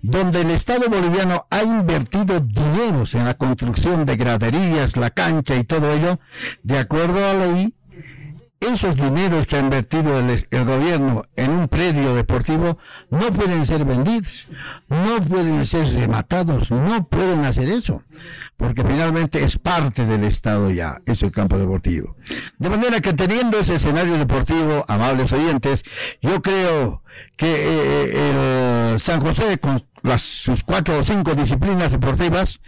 donde 0.00 0.40
el 0.40 0.50
Estado 0.50 0.88
boliviano 0.88 1.46
ha 1.50 1.62
invertido 1.62 2.40
dineros 2.40 3.14
en 3.14 3.26
la 3.26 3.34
construcción 3.34 4.06
de 4.06 4.16
graderías, 4.16 4.96
la 4.96 5.10
cancha 5.10 5.56
y 5.56 5.64
todo 5.64 5.92
ello, 5.92 6.20
de 6.62 6.78
acuerdo 6.78 7.18
a 7.18 7.34
la 7.34 7.46
ley, 7.48 7.74
esos 8.62 8.96
dineros 8.96 9.46
que 9.46 9.56
ha 9.56 9.60
invertido 9.60 10.18
el, 10.18 10.64
gobierno 10.64 11.24
en 11.36 11.50
un 11.50 11.68
predio 11.68 12.14
deportivo 12.14 12.78
no 13.10 13.30
pueden 13.32 13.66
ser 13.66 13.84
vendidos, 13.84 14.46
no 14.88 15.20
pueden 15.20 15.64
ser 15.66 15.86
rematados, 15.88 16.70
no 16.70 17.06
pueden 17.08 17.44
hacer 17.44 17.68
eso, 17.68 18.02
porque 18.56 18.82
finalmente 18.82 19.42
es 19.42 19.58
parte 19.58 20.06
del 20.06 20.24
Estado 20.24 20.70
ya, 20.70 21.00
es 21.06 21.22
el 21.22 21.32
campo 21.32 21.58
deportivo. 21.58 22.16
De 22.58 22.70
manera 22.70 23.00
que 23.00 23.12
teniendo 23.12 23.58
ese 23.58 23.74
escenario 23.76 24.16
deportivo, 24.16 24.84
amables 24.88 25.32
oyentes, 25.32 25.84
yo 26.20 26.40
creo 26.40 27.02
que 27.36 27.52
eh, 27.52 28.10
eh, 28.12 28.90
el 28.92 29.00
San 29.00 29.20
José 29.20 29.58
con 29.58 29.82
las, 30.02 30.22
sus 30.22 30.62
cuatro 30.62 30.98
o 30.98 31.04
cinco 31.04 31.34
disciplinas 31.34 31.92
deportivas, 31.92 32.60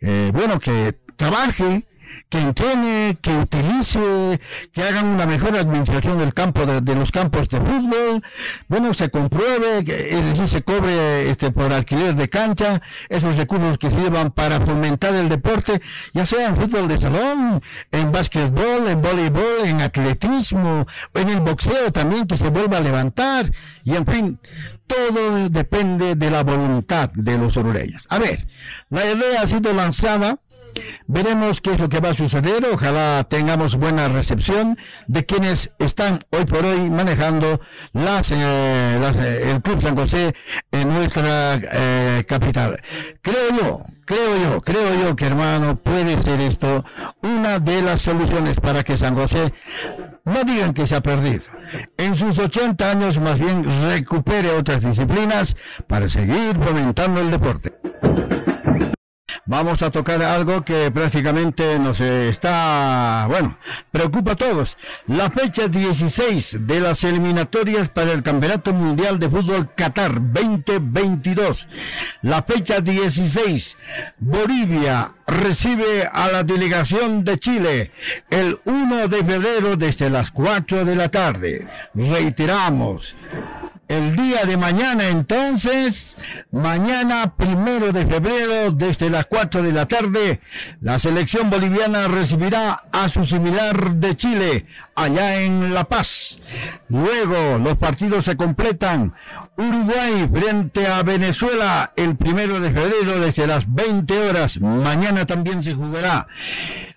eh, 0.00 0.30
bueno, 0.34 0.58
que 0.58 0.98
trabaje 1.16 1.86
que 2.28 2.38
entrene, 2.38 3.18
que 3.20 3.32
utilice, 3.32 4.40
que 4.72 4.82
hagan 4.82 5.06
una 5.06 5.26
mejor 5.26 5.56
administración 5.56 6.18
del 6.18 6.34
campo, 6.34 6.66
de, 6.66 6.94
los 6.94 7.12
campos 7.12 7.48
de 7.48 7.58
fútbol, 7.58 8.22
bueno, 8.68 8.94
se 8.94 9.10
compruebe, 9.10 9.78
es 9.78 10.24
decir, 10.24 10.48
se 10.48 10.62
cobre 10.62 11.30
este 11.30 11.50
por 11.50 11.72
alquiler 11.72 12.14
de 12.14 12.28
cancha, 12.28 12.82
esos 13.08 13.36
recursos 13.36 13.78
que 13.78 13.90
sirvan 13.90 14.30
para 14.30 14.60
fomentar 14.60 15.14
el 15.14 15.28
deporte, 15.28 15.80
ya 16.12 16.26
sea 16.26 16.48
en 16.48 16.56
fútbol 16.56 16.88
de 16.88 16.98
salón, 16.98 17.62
en 17.90 18.12
básquetbol, 18.12 18.88
en 18.88 19.00
voleibol, 19.00 19.64
en 19.64 19.80
atletismo, 19.80 20.86
en 21.14 21.28
el 21.28 21.40
boxeo 21.40 21.92
también, 21.92 22.26
que 22.26 22.36
se 22.36 22.50
vuelva 22.50 22.78
a 22.78 22.80
levantar, 22.80 23.50
y 23.84 23.94
en 23.94 24.06
fin, 24.06 24.38
todo 24.86 25.48
depende 25.48 26.16
de 26.16 26.30
la 26.30 26.42
voluntad 26.42 27.10
de 27.14 27.38
los 27.38 27.56
orureños. 27.56 28.02
A 28.08 28.18
ver, 28.18 28.46
la 28.88 29.04
idea 29.04 29.42
ha 29.42 29.46
sido 29.46 29.72
lanzada 29.72 30.38
Veremos 31.06 31.60
qué 31.60 31.72
es 31.72 31.80
lo 31.80 31.88
que 31.88 32.00
va 32.00 32.10
a 32.10 32.14
suceder. 32.14 32.66
Ojalá 32.72 33.26
tengamos 33.28 33.76
buena 33.76 34.08
recepción 34.08 34.78
de 35.06 35.26
quienes 35.26 35.72
están 35.78 36.24
hoy 36.30 36.44
por 36.44 36.64
hoy 36.64 36.90
manejando 36.90 37.60
las, 37.92 38.30
eh, 38.30 38.36
eh, 38.36 39.50
el 39.50 39.62
Club 39.62 39.80
San 39.80 39.96
José 39.96 40.34
en 40.70 40.88
nuestra 40.88 41.60
eh, 41.60 42.24
capital. 42.26 42.80
Creo 43.22 43.50
yo, 43.60 43.80
creo 44.04 44.36
yo, 44.36 44.60
creo 44.60 44.94
yo 45.02 45.16
que 45.16 45.26
hermano 45.26 45.76
puede 45.76 46.20
ser 46.22 46.40
esto 46.40 46.84
una 47.22 47.58
de 47.58 47.82
las 47.82 48.02
soluciones 48.02 48.60
para 48.60 48.84
que 48.84 48.96
San 48.96 49.14
José 49.14 49.52
no 50.24 50.44
digan 50.44 50.74
que 50.74 50.86
se 50.86 50.96
ha 50.96 51.02
perdido. 51.02 51.42
En 51.96 52.16
sus 52.16 52.38
80 52.38 52.90
años 52.90 53.18
más 53.18 53.38
bien 53.38 53.64
recupere 53.88 54.50
otras 54.50 54.82
disciplinas 54.82 55.56
para 55.86 56.08
seguir 56.08 56.56
fomentando 56.56 57.20
el 57.20 57.30
deporte 57.30 57.72
vamos 59.46 59.82
a 59.82 59.90
tocar 59.90 60.22
algo 60.22 60.64
que 60.64 60.90
prácticamente 60.90 61.78
nos 61.78 62.00
está, 62.00 63.26
bueno, 63.28 63.56
preocupa 63.90 64.32
a 64.32 64.36
todos. 64.36 64.76
La 65.06 65.30
fecha 65.30 65.68
16 65.68 66.66
de 66.66 66.80
las 66.80 67.04
eliminatorias 67.04 67.88
para 67.88 68.12
el 68.12 68.22
Campeonato 68.22 68.72
Mundial 68.72 69.18
de 69.18 69.28
Fútbol 69.28 69.74
Qatar 69.74 70.14
2022. 70.32 71.66
La 72.22 72.42
fecha 72.42 72.80
16, 72.80 73.76
Bolivia 74.18 75.12
recibe 75.26 76.08
a 76.12 76.28
la 76.28 76.42
delegación 76.42 77.24
de 77.24 77.38
Chile 77.38 77.90
el 78.30 78.58
1 78.64 79.08
de 79.08 79.24
febrero 79.24 79.76
desde 79.76 80.10
las 80.10 80.30
4 80.30 80.84
de 80.84 80.96
la 80.96 81.08
tarde. 81.08 81.66
Reiteramos, 81.94 83.14
el 83.90 84.14
día 84.14 84.44
de 84.44 84.56
mañana 84.56 85.08
entonces, 85.08 86.16
mañana 86.52 87.34
primero 87.36 87.92
de 87.92 88.06
febrero 88.06 88.70
desde 88.70 89.10
las 89.10 89.26
4 89.26 89.62
de 89.62 89.72
la 89.72 89.88
tarde, 89.88 90.40
la 90.80 91.00
selección 91.00 91.50
boliviana 91.50 92.06
recibirá 92.06 92.84
a 92.92 93.08
su 93.08 93.24
similar 93.24 93.96
de 93.96 94.16
Chile 94.16 94.66
allá 94.94 95.40
en 95.40 95.74
La 95.74 95.82
Paz. 95.84 96.38
Luego 96.88 97.58
los 97.58 97.76
partidos 97.78 98.26
se 98.26 98.36
completan. 98.36 99.12
Uruguay 99.56 100.28
frente 100.32 100.86
a 100.86 101.02
Venezuela 101.02 101.92
el 101.96 102.16
primero 102.16 102.60
de 102.60 102.70
febrero 102.70 103.18
desde 103.18 103.48
las 103.48 103.74
20 103.74 104.28
horas. 104.28 104.60
Mañana 104.60 105.26
también 105.26 105.64
se 105.64 105.74
jugará. 105.74 106.28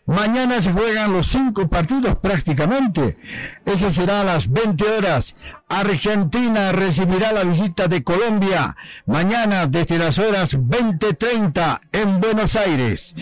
Mañana 0.06 0.60
se 0.60 0.74
juegan 0.74 1.14
los 1.14 1.28
cinco 1.28 1.70
partidos 1.70 2.18
prácticamente. 2.18 3.18
Eso 3.66 3.92
será 3.92 4.22
a 4.22 4.24
las 4.26 4.52
20 4.52 4.84
horas. 4.84 5.34
Argentina 5.70 6.74
recibirá 6.74 7.32
la 7.32 7.46
visita 7.46 7.88
de 7.88 8.04
Colombia 8.04 8.76
mañana 9.06 9.66
desde 9.66 9.98
las 9.98 10.20
horas 10.20 10.58
20:30 10.58 11.80
en 11.94 12.20
Buenos 12.20 12.58
Aires. 12.58 13.16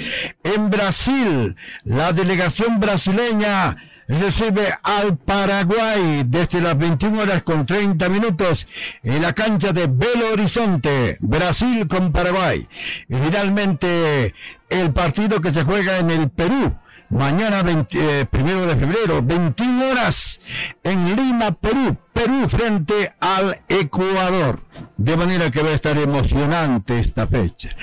En 0.44 0.72
Brasil, 0.72 1.56
la 1.84 2.13
delegación 2.13 2.80
brasileña 2.80 3.78
recibe 4.08 4.67
al 4.84 5.17
Paraguay 5.17 6.24
desde 6.26 6.62
las 6.62 6.78
21 6.78 7.22
horas 7.22 7.44
con 7.44 7.65
30 7.65 8.10
minutos 8.10 8.67
en 9.04 9.22
la 9.22 9.34
cancha 9.34 9.72
de 9.72 9.88
Belo 9.88 10.34
Horizonte, 10.34 11.17
Brasil 11.22 11.88
con 11.88 12.12
Paraguay. 12.12 12.67
Y 13.08 13.15
finalmente 13.15 14.34
el 14.72 14.94
partido 14.94 15.42
que 15.42 15.52
se 15.52 15.64
juega 15.64 15.98
en 16.00 16.10
el 16.12 16.30
Perú. 16.30 16.76
Mañana, 17.10 17.62
20, 17.62 18.22
eh, 18.22 18.26
primero 18.26 18.66
de 18.66 18.76
febrero, 18.78 19.22
21 19.22 19.90
horas 19.90 20.40
en 20.84 21.16
Lima, 21.16 21.52
Perú. 21.52 21.98
Perú 22.14 22.48
frente 22.48 23.14
al 23.20 23.62
Ecuador. 23.68 24.62
De 24.96 25.18
manera 25.18 25.52
que 25.52 25.62
va 25.62 25.70
a 25.70 25.74
estar 25.74 25.98
emocionante 25.98 27.00
esta 27.00 27.28
fecha. 27.28 27.76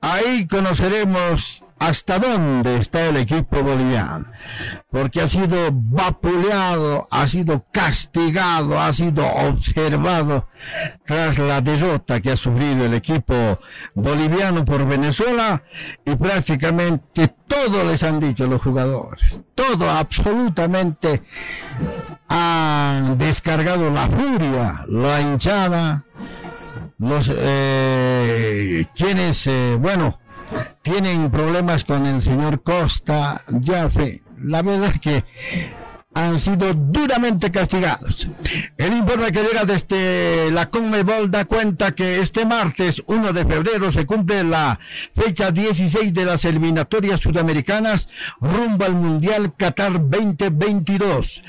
Ahí 0.00 0.46
conoceremos 0.46 1.62
hasta 1.80 2.18
dónde 2.18 2.76
está 2.76 3.06
el 3.06 3.16
equipo 3.16 3.62
boliviano, 3.62 4.26
porque 4.90 5.22
ha 5.22 5.26
sido 5.26 5.70
vapuleado, 5.72 7.08
ha 7.10 7.26
sido 7.26 7.64
castigado, 7.72 8.78
ha 8.78 8.92
sido 8.92 9.26
observado 9.26 10.46
tras 11.06 11.38
la 11.38 11.62
derrota 11.62 12.20
que 12.20 12.32
ha 12.32 12.36
sufrido 12.36 12.84
el 12.84 12.92
equipo 12.92 13.58
boliviano 13.94 14.62
por 14.62 14.86
Venezuela 14.86 15.62
y 16.04 16.14
prácticamente 16.16 17.34
todo 17.48 17.82
les 17.84 18.02
han 18.02 18.20
dicho 18.20 18.46
los 18.46 18.60
jugadores, 18.60 19.42
todo 19.54 19.90
absolutamente 19.90 21.22
han 22.28 23.16
descargado 23.16 23.90
la 23.90 24.06
furia, 24.06 24.84
la 24.86 25.20
hinchada, 25.22 26.04
los 26.98 27.32
eh, 27.34 28.86
quienes, 28.94 29.46
eh, 29.46 29.78
bueno, 29.80 30.20
tienen 30.82 31.30
problemas 31.30 31.84
con 31.84 32.06
el 32.06 32.20
señor 32.20 32.62
Costa, 32.62 33.40
ya 33.60 33.88
fe. 33.90 34.22
La 34.38 34.62
verdad 34.62 34.94
que 35.00 35.24
han 36.12 36.40
sido 36.40 36.74
duramente 36.74 37.52
castigados. 37.52 38.28
El 38.76 38.94
informe 38.94 39.30
que 39.30 39.42
llega 39.42 39.64
desde 39.64 40.50
la 40.50 40.68
Conmebol 40.68 41.30
da 41.30 41.44
cuenta 41.44 41.92
que 41.92 42.18
este 42.18 42.44
martes 42.44 43.02
1 43.06 43.32
de 43.32 43.44
febrero 43.44 43.92
se 43.92 44.06
cumple 44.06 44.42
la 44.42 44.80
fecha 45.14 45.52
16 45.52 46.12
de 46.12 46.24
las 46.24 46.44
eliminatorias 46.44 47.20
sudamericanas 47.20 48.08
rumbo 48.40 48.84
al 48.84 48.94
Mundial 48.94 49.54
Qatar 49.56 49.92
2022. 49.92 51.42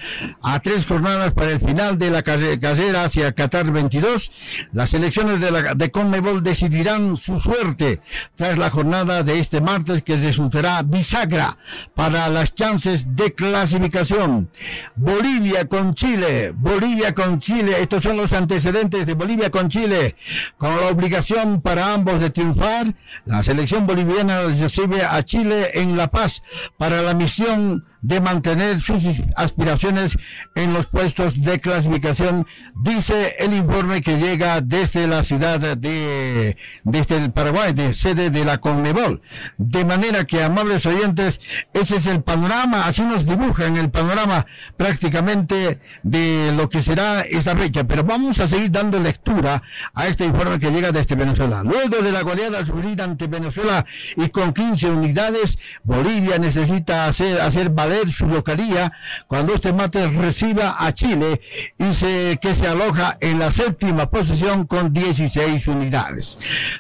A 0.43 0.59
tres 0.59 0.85
jornadas 0.85 1.33
para 1.33 1.51
el 1.51 1.59
final 1.59 1.97
de 1.97 2.11
la 2.11 2.21
carrera 2.21 3.05
hacia 3.05 3.33
Qatar 3.33 3.71
22, 3.71 4.31
las 4.73 4.93
elecciones 4.93 5.39
de, 5.39 5.51
la, 5.51 5.73
de 5.73 5.89
Conmebol 5.89 6.43
decidirán 6.43 7.17
su 7.17 7.39
suerte 7.39 8.01
tras 8.35 8.59
la 8.59 8.69
jornada 8.69 9.23
de 9.23 9.39
este 9.39 9.59
martes 9.59 10.03
que 10.03 10.17
resultará 10.17 10.83
bisagra 10.83 11.57
para 11.95 12.29
las 12.29 12.53
chances 12.53 13.15
de 13.15 13.33
clasificación. 13.33 14.50
Bolivia 14.95 15.67
con 15.67 15.95
Chile, 15.95 16.51
Bolivia 16.55 17.13
con 17.13 17.39
Chile, 17.39 17.81
estos 17.81 18.03
son 18.03 18.17
los 18.17 18.33
antecedentes 18.33 19.05
de 19.05 19.13
Bolivia 19.13 19.49
con 19.49 19.69
Chile, 19.69 20.15
con 20.57 20.75
la 20.79 20.87
obligación 20.87 21.61
para 21.61 21.93
ambos 21.93 22.19
de 22.19 22.29
triunfar, 22.29 22.93
la 23.25 23.43
selección 23.43 23.87
boliviana 23.87 24.43
recibe 24.43 25.03
a 25.03 25.21
Chile 25.23 25.71
en 25.73 25.97
La 25.97 26.07
Paz 26.07 26.43
para 26.77 27.01
la 27.01 27.13
misión 27.13 27.85
de 28.01 28.19
mantener 28.19 28.81
sus 28.81 29.03
aspiraciones 29.35 30.17
en 30.55 30.73
los 30.73 30.87
puestos 30.87 31.41
de 31.41 31.59
clasificación, 31.59 32.47
dice 32.75 33.35
el 33.39 33.53
informe 33.53 34.01
que 34.01 34.17
llega 34.17 34.61
desde 34.61 35.07
la 35.07 35.23
ciudad 35.23 35.59
de, 35.59 36.57
desde 36.83 37.17
el 37.17 37.31
Paraguay, 37.31 37.73
de 37.73 37.93
sede 37.93 38.29
de 38.29 38.43
la 38.43 38.57
Conmebol. 38.57 39.21
De 39.57 39.85
manera 39.85 40.25
que, 40.25 40.43
amables 40.43 40.85
oyentes, 40.85 41.39
ese 41.73 41.97
es 41.97 42.07
el 42.07 42.23
panorama, 42.23 42.85
así 42.85 43.03
nos 43.03 43.25
dibujan 43.25 43.77
el 43.77 43.91
panorama 43.91 44.45
prácticamente 44.77 45.79
de 46.03 46.53
lo 46.57 46.69
que 46.69 46.81
será 46.81 47.21
esta 47.21 47.55
fecha. 47.55 47.83
Pero 47.83 48.03
vamos 48.03 48.39
a 48.39 48.47
seguir 48.47 48.71
dando 48.71 48.99
lectura 48.99 49.61
a 49.93 50.07
este 50.07 50.25
informe 50.25 50.59
que 50.59 50.71
llega 50.71 50.91
desde 50.91 51.15
Venezuela. 51.15 51.63
Luego 51.63 52.01
de 52.01 52.11
la 52.11 52.21
goleada 52.21 52.65
sufrida 52.65 53.03
ante 53.03 53.27
Venezuela 53.27 53.85
y 54.15 54.29
con 54.29 54.53
15 54.53 54.89
unidades, 54.89 55.57
Bolivia 55.83 56.39
necesita 56.39 57.05
hacer, 57.05 57.39
hacer 57.41 57.69
valer 57.69 57.90
su 58.09 58.27
localía 58.27 58.91
cuando 59.27 59.53
este 59.53 59.73
mate 59.73 60.07
reciba 60.09 60.75
a 60.79 60.91
Chile 60.91 61.41
y 61.77 61.93
se, 61.93 62.39
que 62.41 62.55
se 62.55 62.67
aloja 62.67 63.17
en 63.19 63.39
la 63.39 63.51
séptima 63.51 64.09
posición 64.09 64.65
con 64.65 64.93
16 64.93 65.67
unidades. 65.67 66.37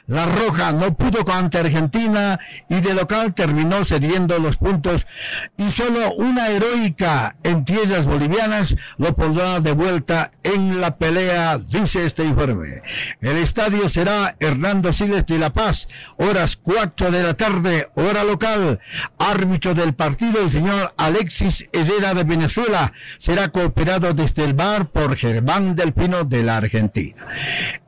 La 0.07 0.25
Roja 0.25 0.71
no 0.71 0.93
pudo 0.95 1.23
ante 1.31 1.59
Argentina 1.59 2.39
y 2.69 2.79
de 2.81 2.93
local 2.93 3.33
terminó 3.33 3.85
cediendo 3.85 4.39
los 4.39 4.57
puntos 4.57 5.07
y 5.57 5.69
solo 5.69 6.13
una 6.13 6.49
heroica 6.49 7.35
en 7.43 7.65
tierras 7.65 8.05
bolivianas 8.05 8.75
lo 8.97 9.15
pondrá 9.15 9.59
de 9.59 9.71
vuelta 9.71 10.31
en 10.43 10.81
la 10.81 10.97
pelea, 10.97 11.57
dice 11.57 12.05
este 12.05 12.23
informe. 12.23 12.81
El 13.21 13.37
estadio 13.37 13.87
será 13.89 14.35
Hernando 14.39 14.93
Siles 14.93 15.25
de 15.25 15.37
La 15.37 15.51
Paz, 15.51 15.87
horas 16.17 16.57
4 16.57 17.11
de 17.11 17.23
la 17.23 17.33
tarde, 17.35 17.89
hora 17.95 18.23
local. 18.23 18.79
Árbitro 19.17 19.73
del 19.73 19.93
partido, 19.93 20.41
el 20.41 20.51
señor 20.51 20.93
Alexis 21.01 21.67
Herrera 21.73 22.13
de 22.13 22.23
Venezuela 22.23 22.93
será 23.17 23.49
cooperado 23.49 24.13
desde 24.13 24.43
el 24.43 24.53
bar 24.53 24.91
por 24.91 25.15
Germán 25.15 25.75
del 25.75 25.93
Pino 25.93 26.25
de 26.25 26.43
la 26.43 26.57
Argentina. 26.57 27.25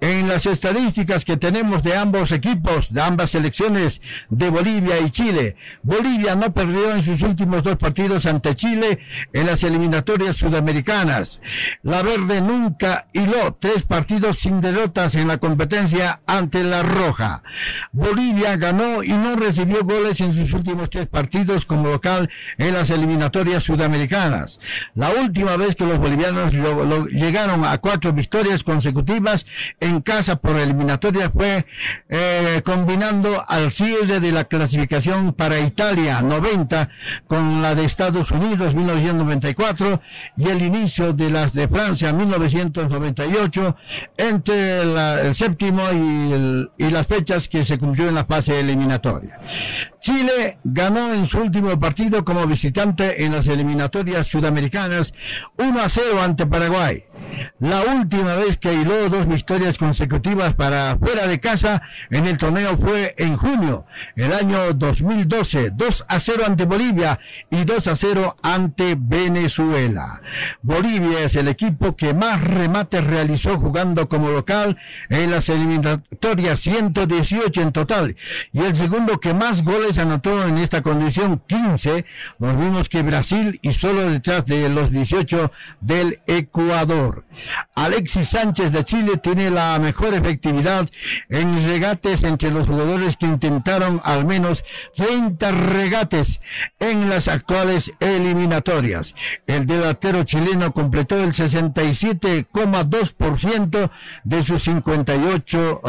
En 0.02 0.28
las 0.28 0.48
estadísticas 0.48 1.24
que 1.24 1.38
tenemos 1.38 1.84
de 1.84 1.96
ambos 1.96 2.32
equipos, 2.32 2.92
de 2.92 3.02
ambas 3.04 3.30
selecciones 3.30 4.02
de 4.32 4.50
Bolivia 4.50 5.00
y 5.00 5.12
Chile, 5.12 5.56
Bolivia 5.84 6.36
no 6.36 6.56
perdió 6.56 6.96
en 6.96 7.04
sus 7.04 7.22
últimos 7.22 7.62
dos 7.62 7.78
partidos 7.78 8.26
ante 8.26 8.56
Chile 8.56 8.98
en 9.32 9.46
las 9.46 9.64
eliminatorias 9.64 10.36
sudamericanas. 10.36 11.40
La 11.84 12.02
Verde 12.02 12.42
nunca 12.42 13.06
hiló 13.14 13.56
tres 13.60 13.84
partidos 13.84 14.40
sin 14.40 14.60
derrotas 14.60 15.14
en 15.14 15.28
la 15.28 15.38
competencia 15.38 16.22
ante 16.26 16.64
la 16.64 16.82
Roja. 16.82 17.44
Bolivia 17.92 18.58
ganó 18.58 19.04
y 19.04 19.10
no 19.10 19.36
recibió 19.36 19.84
goles 19.84 20.20
en 20.20 20.34
sus 20.34 20.52
últimos 20.54 20.90
tres 20.90 21.08
partidos 21.08 21.66
como 21.66 21.90
local 21.90 22.28
en 22.58 22.74
las 22.74 22.90
eliminatorias 22.90 23.03
eliminatorias 23.04 23.64
sudamericanas. 23.64 24.60
La 24.96 25.12
última 25.12 25.58
vez 25.58 25.76
que 25.76 25.86
los 25.86 25.98
bolivianos 25.98 26.54
llegaron 27.12 27.66
a 27.66 27.78
cuatro 27.80 28.14
victorias 28.14 28.64
consecutivas 28.64 29.46
en 29.80 30.02
casa 30.02 30.38
por 30.38 30.56
eliminatoria 30.58 31.30
fue 31.30 31.66
eh, 32.10 32.62
combinando 32.64 33.44
al 33.48 33.72
cierre 33.72 34.20
de 34.20 34.32
la 34.32 34.46
clasificación 34.46 35.34
para 35.34 35.60
Italia 35.60 36.22
90 36.22 36.90
con 37.28 37.62
la 37.62 37.76
de 37.76 37.86
Estados 37.86 38.32
Unidos 38.32 38.76
1994 38.76 40.02
y 40.38 40.48
el 40.48 40.62
inicio 40.62 41.14
de 41.14 41.30
las 41.30 41.54
de 41.54 41.68
Francia 41.68 42.14
1998 42.14 43.76
entre 44.18 44.82
el 44.82 45.36
séptimo 45.36 45.82
y, 45.92 46.86
y 46.86 46.90
las 46.90 47.08
fechas 47.08 47.48
que 47.48 47.66
se 47.66 47.78
cumplió 47.78 48.08
en 48.08 48.16
la 48.16 48.26
fase 48.26 48.60
eliminatoria. 48.60 49.40
Chile 50.04 50.58
ganó 50.66 51.14
en 51.14 51.26
su 51.26 51.40
último 51.40 51.80
partido 51.80 52.26
como 52.26 52.46
visitante 52.46 53.24
en 53.24 53.32
las 53.32 53.48
eliminatorias 53.48 54.28
sudamericanas 54.28 55.14
1 55.58 55.80
a 55.80 55.88
0 55.88 56.22
ante 56.22 56.46
Paraguay. 56.46 57.06
La 57.60 57.82
última 57.82 58.36
vez 58.36 58.58
que 58.58 58.74
hiló 58.74 59.10
dos 59.10 59.28
victorias 59.28 59.78
consecutivas 59.78 60.54
para 60.56 60.98
fuera 60.98 61.28
de 61.28 61.40
casa 61.40 61.82
en 62.10 62.26
el 62.26 62.38
torneo 62.38 62.78
fue 62.78 63.16
en 63.18 63.38
junio, 63.38 63.86
el 64.16 64.34
año 64.34 64.74
2012, 64.74 65.72
2 65.72 66.06
a 66.08 66.20
0 66.20 66.44
ante 66.46 66.66
Bolivia 66.66 67.20
y 67.50 67.64
2 67.64 67.88
a 67.88 67.96
0 67.96 68.38
ante 68.42 68.96
Venezuela. 69.00 70.22
Bolivia 70.62 71.22
es 71.22 71.36
el 71.36 71.48
equipo 71.48 71.96
que 71.96 72.14
más 72.14 72.44
remates 72.44 73.06
realizó 73.06 73.58
jugando 73.58 74.10
como 74.10 74.30
local 74.30 74.78
en 75.10 75.32
las 75.32 75.50
eliminatorias 75.50 76.60
118 76.60 77.62
en 77.62 77.72
total 77.72 78.16
y 78.52 78.60
el 78.60 78.76
segundo 78.76 79.20
que 79.20 79.34
más 79.34 79.64
goles 79.64 79.98
anotó 79.98 80.48
en 80.48 80.58
esta 80.58 80.82
condición 80.82 81.42
15. 81.48 82.06
Nos 82.40 82.58
vimos 82.58 82.90
que 82.90 83.04
Brasil 83.04 83.60
y 83.62 83.72
solo 83.72 84.10
detrás 84.10 84.46
de 84.46 84.70
los 84.70 84.92
18 84.92 85.52
del 85.82 86.20
Ecuador. 86.28 87.13
Alexis 87.76 88.30
Sánchez 88.30 88.72
de 88.72 88.84
Chile 88.84 89.18
tiene 89.18 89.50
la 89.50 89.80
mejor 89.80 90.14
efectividad 90.14 90.88
en 91.30 91.66
regates 91.66 92.24
entre 92.24 92.52
los 92.52 92.68
jugadores 92.68 93.18
que 93.18 93.26
intentaron 93.26 94.00
al 94.04 94.26
menos 94.26 94.64
30 94.96 95.52
regates 95.52 96.40
en 96.80 97.10
las 97.10 97.28
actuales 97.28 97.92
eliminatorias. 98.00 99.16
El 99.48 99.66
delantero 99.66 100.22
chileno 100.24 100.72
completó 100.74 101.20
el 101.22 101.34
67,2% 101.34 103.90
de 104.24 104.44
sus 104.44 104.64
58, 104.64 105.82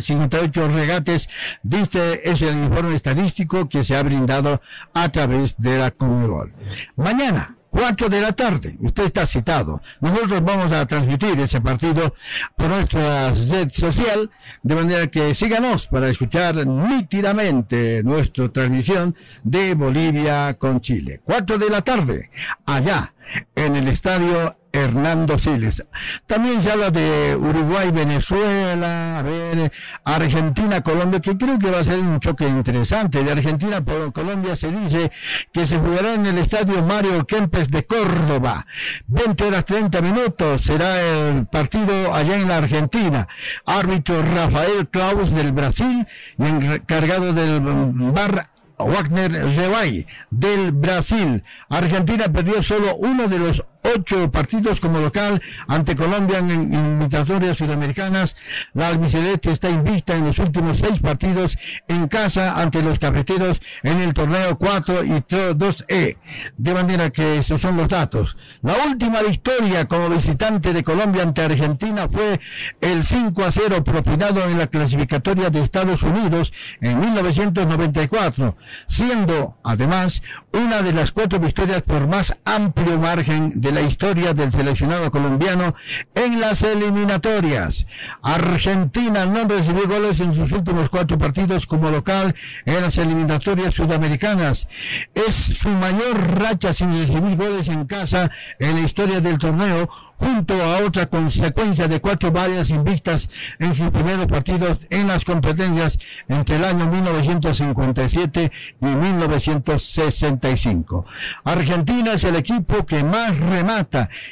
58 0.00 0.68
regates. 0.68 1.28
Este 1.70 2.30
es 2.30 2.42
el 2.42 2.58
informe 2.58 2.94
estadístico 2.94 3.68
que 3.68 3.82
se 3.84 3.96
ha 3.96 4.02
brindado 4.02 4.60
a 4.94 5.08
través 5.10 5.56
de 5.58 5.78
la 5.78 5.90
Conmebol. 5.90 6.52
Mañana 6.96 7.56
4 7.72 8.10
de 8.10 8.20
la 8.20 8.32
tarde. 8.32 8.76
Usted 8.80 9.06
está 9.06 9.24
citado. 9.24 9.80
Nosotros 10.00 10.44
vamos 10.44 10.72
a 10.72 10.86
transmitir 10.86 11.40
ese 11.40 11.60
partido 11.62 12.14
por 12.54 12.68
nuestra 12.68 13.30
red 13.30 13.70
social, 13.70 14.30
de 14.62 14.74
manera 14.74 15.06
que 15.06 15.34
síganos 15.34 15.86
para 15.86 16.10
escuchar 16.10 16.66
nítidamente 16.66 18.02
nuestra 18.04 18.50
transmisión 18.50 19.16
de 19.42 19.74
Bolivia 19.74 20.54
con 20.58 20.80
Chile. 20.80 21.22
4 21.24 21.56
de 21.56 21.70
la 21.70 21.80
tarde, 21.80 22.30
allá 22.66 23.14
en 23.54 23.76
el 23.76 23.88
estadio 23.88 24.54
Hernando 24.72 25.38
Siles. 25.38 25.86
También 26.26 26.60
se 26.60 26.70
habla 26.70 26.90
de 26.90 27.36
Uruguay, 27.36 27.90
Venezuela, 27.90 29.18
a 29.18 29.22
ver, 29.22 29.72
Argentina, 30.04 30.80
Colombia, 30.80 31.20
que 31.20 31.36
creo 31.36 31.58
que 31.58 31.70
va 31.70 31.80
a 31.80 31.84
ser 31.84 31.98
un 31.98 32.18
choque 32.20 32.46
interesante. 32.46 33.22
De 33.22 33.32
Argentina 33.32 33.84
por 33.84 34.12
Colombia 34.12 34.56
se 34.56 34.70
dice 34.70 35.12
que 35.52 35.66
se 35.66 35.78
jugará 35.78 36.14
en 36.14 36.26
el 36.26 36.38
estadio 36.38 36.82
Mario 36.82 37.26
Kempes 37.26 37.70
de 37.70 37.84
Córdoba. 37.84 38.66
20 39.06 39.44
horas 39.44 39.64
30 39.64 40.00
minutos 40.00 40.62
será 40.62 41.00
el 41.00 41.46
partido 41.46 42.14
allá 42.14 42.36
en 42.36 42.48
la 42.48 42.58
Argentina. 42.58 43.28
Árbitro 43.66 44.22
Rafael 44.22 44.88
Claus 44.88 45.34
del 45.34 45.52
Brasil 45.52 46.06
y 46.38 46.44
encargado 46.44 47.32
del 47.32 47.60
bar 47.60 48.48
Wagner 48.78 49.32
Reway 49.32 50.06
del 50.30 50.72
Brasil. 50.72 51.44
Argentina 51.68 52.24
perdió 52.32 52.62
solo 52.62 52.96
uno 52.96 53.28
de 53.28 53.38
los 53.38 53.64
ocho 53.82 54.30
partidos 54.30 54.80
como 54.80 54.98
local 54.98 55.42
ante 55.68 55.96
Colombia 55.96 56.38
en 56.38 56.72
invitatorias 56.72 57.56
sudamericanas. 57.56 58.36
La 58.74 58.88
albiceleste 58.88 59.50
está 59.50 59.70
invicta 59.70 60.14
en 60.14 60.26
los 60.26 60.38
últimos 60.38 60.78
seis 60.78 61.00
partidos 61.00 61.56
en 61.88 62.08
casa 62.08 62.60
ante 62.60 62.82
los 62.82 62.98
cafeteros 62.98 63.60
en 63.82 63.98
el 63.98 64.14
torneo 64.14 64.56
4 64.58 65.04
y 65.04 65.10
2E. 65.10 66.16
De 66.56 66.74
manera 66.74 67.10
que 67.10 67.38
esos 67.38 67.60
son 67.60 67.76
los 67.76 67.88
datos. 67.88 68.36
La 68.62 68.74
última 68.86 69.22
victoria 69.22 69.86
como 69.86 70.08
visitante 70.08 70.72
de 70.72 70.82
Colombia 70.82 71.22
ante 71.22 71.42
Argentina 71.42 72.08
fue 72.08 72.40
el 72.80 73.02
5 73.02 73.44
a 73.44 73.50
0 73.50 73.84
propinado 73.84 74.44
en 74.48 74.58
la 74.58 74.66
clasificatoria 74.66 75.50
de 75.50 75.60
Estados 75.60 76.02
Unidos 76.02 76.52
en 76.80 76.98
1994, 76.98 78.56
siendo 78.86 79.58
además 79.64 80.22
una 80.52 80.82
de 80.82 80.92
las 80.92 81.12
cuatro 81.12 81.38
victorias 81.38 81.82
por 81.82 82.06
más 82.06 82.36
amplio 82.44 82.98
margen 82.98 83.60
de 83.60 83.71
la 83.74 83.82
historia 83.82 84.34
del 84.34 84.52
seleccionado 84.52 85.10
colombiano 85.10 85.74
en 86.14 86.40
las 86.40 86.62
eliminatorias. 86.62 87.86
Argentina 88.22 89.26
no 89.26 89.46
recibió 89.46 89.88
goles 89.88 90.20
en 90.20 90.34
sus 90.34 90.52
últimos 90.52 90.88
cuatro 90.88 91.18
partidos 91.18 91.66
como 91.66 91.90
local 91.90 92.34
en 92.64 92.82
las 92.82 92.98
eliminatorias 92.98 93.74
sudamericanas. 93.74 94.68
Es 95.14 95.34
su 95.34 95.68
mayor 95.68 96.40
racha 96.40 96.72
sin 96.72 96.96
recibir 96.96 97.36
goles 97.36 97.68
en 97.68 97.84
casa 97.86 98.30
en 98.58 98.76
la 98.76 98.82
historia 98.82 99.20
del 99.20 99.38
torneo, 99.38 99.88
junto 100.16 100.54
a 100.54 100.82
otra 100.84 101.06
consecuencia 101.06 101.88
de 101.88 102.00
cuatro 102.00 102.30
varias 102.30 102.70
invictas 102.70 103.28
en 103.58 103.74
sus 103.74 103.90
primeros 103.90 104.26
partidos 104.26 104.86
en 104.90 105.08
las 105.08 105.24
competencias 105.24 105.98
entre 106.28 106.56
el 106.56 106.64
año 106.64 106.86
1957 106.86 108.52
y 108.80 108.86
1965. 108.86 111.04
Argentina 111.44 112.12
es 112.12 112.24
el 112.24 112.36
equipo 112.36 112.86
que 112.86 113.02
más 113.02 113.38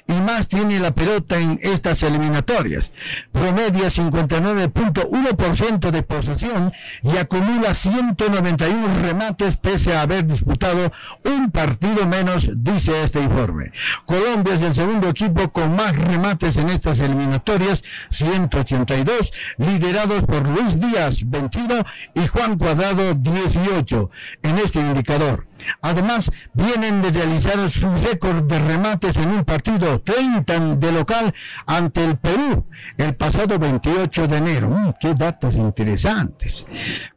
y 0.07 0.13
más 0.13 0.47
tiene 0.49 0.79
la 0.79 0.95
pelota 0.95 1.39
en 1.39 1.59
estas 1.63 2.03
eliminatorias. 2.03 2.93
Promedia 3.33 3.89
59.1% 3.89 5.91
de 5.91 6.03
posesión 6.03 6.73
y 7.03 7.17
acumula 7.17 7.73
191 7.75 9.01
remates 9.03 9.57
pese 9.57 9.97
a 9.97 10.03
haber 10.03 10.27
disputado 10.27 10.93
un 11.25 11.51
partido 11.51 12.07
menos, 12.07 12.51
dice 12.57 13.03
este 13.03 13.21
informe. 13.21 13.73
Colombia 14.07 14.55
es 14.55 14.63
el 14.63 14.75
segundo 14.75 15.09
equipo 15.09 15.53
con 15.53 15.77
más 15.77 15.97
remates 15.97 16.57
en 16.57 16.71
estas 16.71 17.01
eliminatorias, 17.01 17.85
182, 18.11 19.33
liderados 19.59 20.25
por 20.25 20.49
Luis 20.49 20.81
Díaz, 20.81 21.29
21 21.29 21.85
y 22.15 22.27
Juan 22.27 22.59
Cuadrado, 22.59 23.15
18 23.15 24.11
en 24.43 24.59
este 24.59 24.81
indicador. 24.81 25.50
Además, 25.83 26.31
vienen 26.53 27.03
de 27.03 27.11
realizar 27.11 27.71
su 27.71 27.93
récord 27.95 28.45
de 28.45 28.59
remates 28.59 29.17
en 29.17 29.29
un 29.29 29.45
partido 29.45 30.01
30 30.01 30.77
de 30.77 30.93
local 30.93 31.35
ante 31.67 32.05
el 32.05 32.17
Perú 32.17 32.67
el 32.97 33.15
pasado 33.15 33.59
28 33.59 34.27
de 34.27 34.37
enero. 34.37 34.69
Mm, 34.69 34.93
qué 35.01 35.15
datos 35.15 35.57
interesantes. 35.57 36.67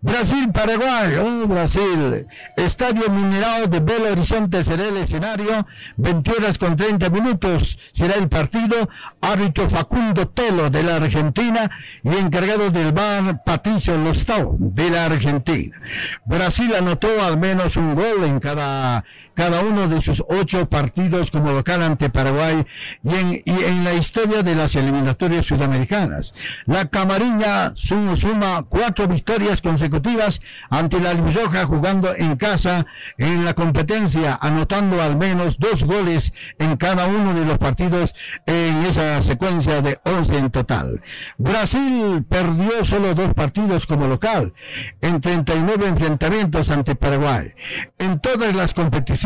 Brasil-Paraguay. 0.02 1.16
Oh, 1.16 1.48
Brasil. 1.48 2.28
Estadio 2.56 3.10
Minerado 3.10 3.68
de 3.68 3.80
Belo 3.80 4.12
Horizonte 4.12 4.64
será 4.64 4.86
el 4.86 4.98
escenario. 4.98 5.66
20 5.98 6.32
horas 6.32 6.58
con 6.58 6.76
30 6.76 7.10
minutos 7.10 7.78
será 7.94 8.16
el 8.16 8.30
partido. 8.30 8.90
Árbitro 9.22 9.70
Facundo 9.70 10.28
Telo 10.28 10.70
de 10.70 10.84
la 10.84 10.98
Argentina 10.98 11.70
y 12.04 12.10
encargado 12.10 12.70
del 12.70 12.92
bar 12.92 13.44
Patricio 13.44 13.98
Lostau 13.98 14.58
de 14.60 14.90
la 14.90 15.06
Argentina. 15.06 15.80
Brasil 16.26 16.74
anotó 16.76 17.08
al 17.24 17.38
menos 17.38 17.78
un 17.78 17.96
gol 17.96 18.24
en 18.26 18.33
cada 18.40 19.04
cada 19.34 19.62
uno 19.62 19.88
de 19.88 20.02
sus 20.02 20.24
ocho 20.28 20.70
partidos 20.70 21.32
como 21.32 21.52
local 21.52 21.82
ante 21.82 22.10
Paraguay 22.10 22.66
y 23.04 23.16
en, 23.16 23.42
y 23.46 23.64
en 23.64 23.84
la 23.84 23.94
historia 23.94 24.44
de 24.44 24.56
las 24.56 24.76
eliminatorias 24.76 25.46
sudamericanas. 25.46 26.34
La 26.66 26.86
Camariña 26.86 27.74
suma 27.76 28.64
cuatro 28.68 29.08
victorias 29.08 29.62
consecutivas 29.62 30.42
ante 30.70 31.00
la 31.00 31.12
Albirroja 31.12 31.66
jugando 31.66 32.14
en 32.16 32.36
casa 32.36 32.86
en 33.18 33.46
la 33.46 33.54
competencia, 33.54 34.38
anotando 34.42 35.02
al 35.02 35.18
menos 35.18 35.58
dos 35.58 35.84
goles 35.84 36.34
en 36.60 36.78
cada 36.78 37.08
uno 37.08 37.34
de 37.34 37.46
los 37.46 37.58
partidos 37.58 38.14
en 38.46 38.84
esa 38.84 39.22
secuencia 39.22 39.82
de 39.82 40.00
11 40.04 40.38
en 40.38 40.52
total. 40.52 41.02
Brasil 41.38 42.26
perdió 42.28 42.86
solo 42.86 43.14
dos 43.16 43.34
partidos 43.34 43.88
como 43.88 44.08
local 44.08 44.54
en 45.02 45.22
39 45.22 45.88
enfrentamientos 45.88 46.70
ante 46.70 46.96
Paraguay. 46.96 47.54
En 47.98 48.20
todas 48.20 48.54
las 48.56 48.74
competiciones 48.74 49.23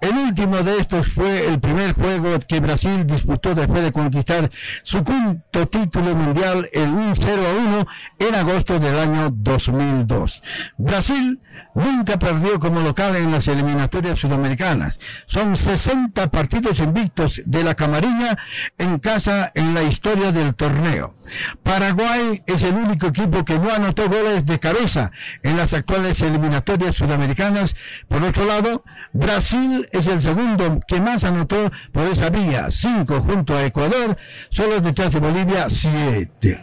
el 0.00 0.16
último 0.16 0.62
de 0.62 0.78
estos 0.78 1.08
fue 1.08 1.46
el 1.46 1.60
primer 1.60 1.92
juego 1.92 2.38
que 2.48 2.60
Brasil 2.60 3.06
disputó 3.06 3.54
después 3.54 3.82
de 3.82 3.92
conquistar 3.92 4.50
su 4.82 5.04
quinto 5.04 5.68
título 5.68 6.14
mundial, 6.14 6.68
el 6.72 6.88
1 6.88 7.14
0 7.14 7.42
a 7.46 7.68
1, 7.68 7.86
en 8.20 8.34
agosto 8.34 8.78
del 8.78 8.98
año 8.98 9.30
2002. 9.30 10.42
Brasil 10.78 11.40
nunca 11.74 12.18
perdió 12.18 12.58
como 12.58 12.80
local 12.80 13.16
en 13.16 13.32
las 13.32 13.48
eliminatorias 13.48 14.18
sudamericanas. 14.18 14.98
Son 15.26 15.56
60 15.56 16.30
partidos 16.30 16.80
invictos 16.80 17.42
de 17.44 17.64
la 17.64 17.74
Camarilla 17.74 18.38
en 18.78 18.98
casa 18.98 19.50
en 19.54 19.74
la 19.74 19.82
historia 19.82 20.32
del 20.32 20.54
torneo. 20.54 21.14
Paraguay 21.62 22.42
es 22.46 22.62
el 22.62 22.74
único 22.74 23.08
equipo 23.08 23.44
que 23.44 23.58
no 23.58 23.70
anotó 23.70 24.08
goles 24.08 24.46
de 24.46 24.58
cabeza 24.58 25.10
en 25.42 25.56
las 25.56 25.74
actuales 25.74 26.20
eliminatorias 26.20 26.96
sudamericanas. 26.96 27.76
Por 28.08 28.24
otro 28.24 28.46
lado, 28.46 28.84
Brasil 29.12 29.86
es 29.92 30.06
el 30.06 30.20
segundo 30.20 30.80
que 30.86 31.00
más 31.00 31.24
anotó 31.24 31.70
por 31.92 32.04
esa 32.04 32.30
vía, 32.30 32.70
cinco 32.70 33.20
junto 33.20 33.56
a 33.56 33.64
Ecuador, 33.64 34.16
solo 34.50 34.80
detrás 34.80 35.12
de 35.12 35.20
Bolivia, 35.20 35.68
siete. 35.68 36.60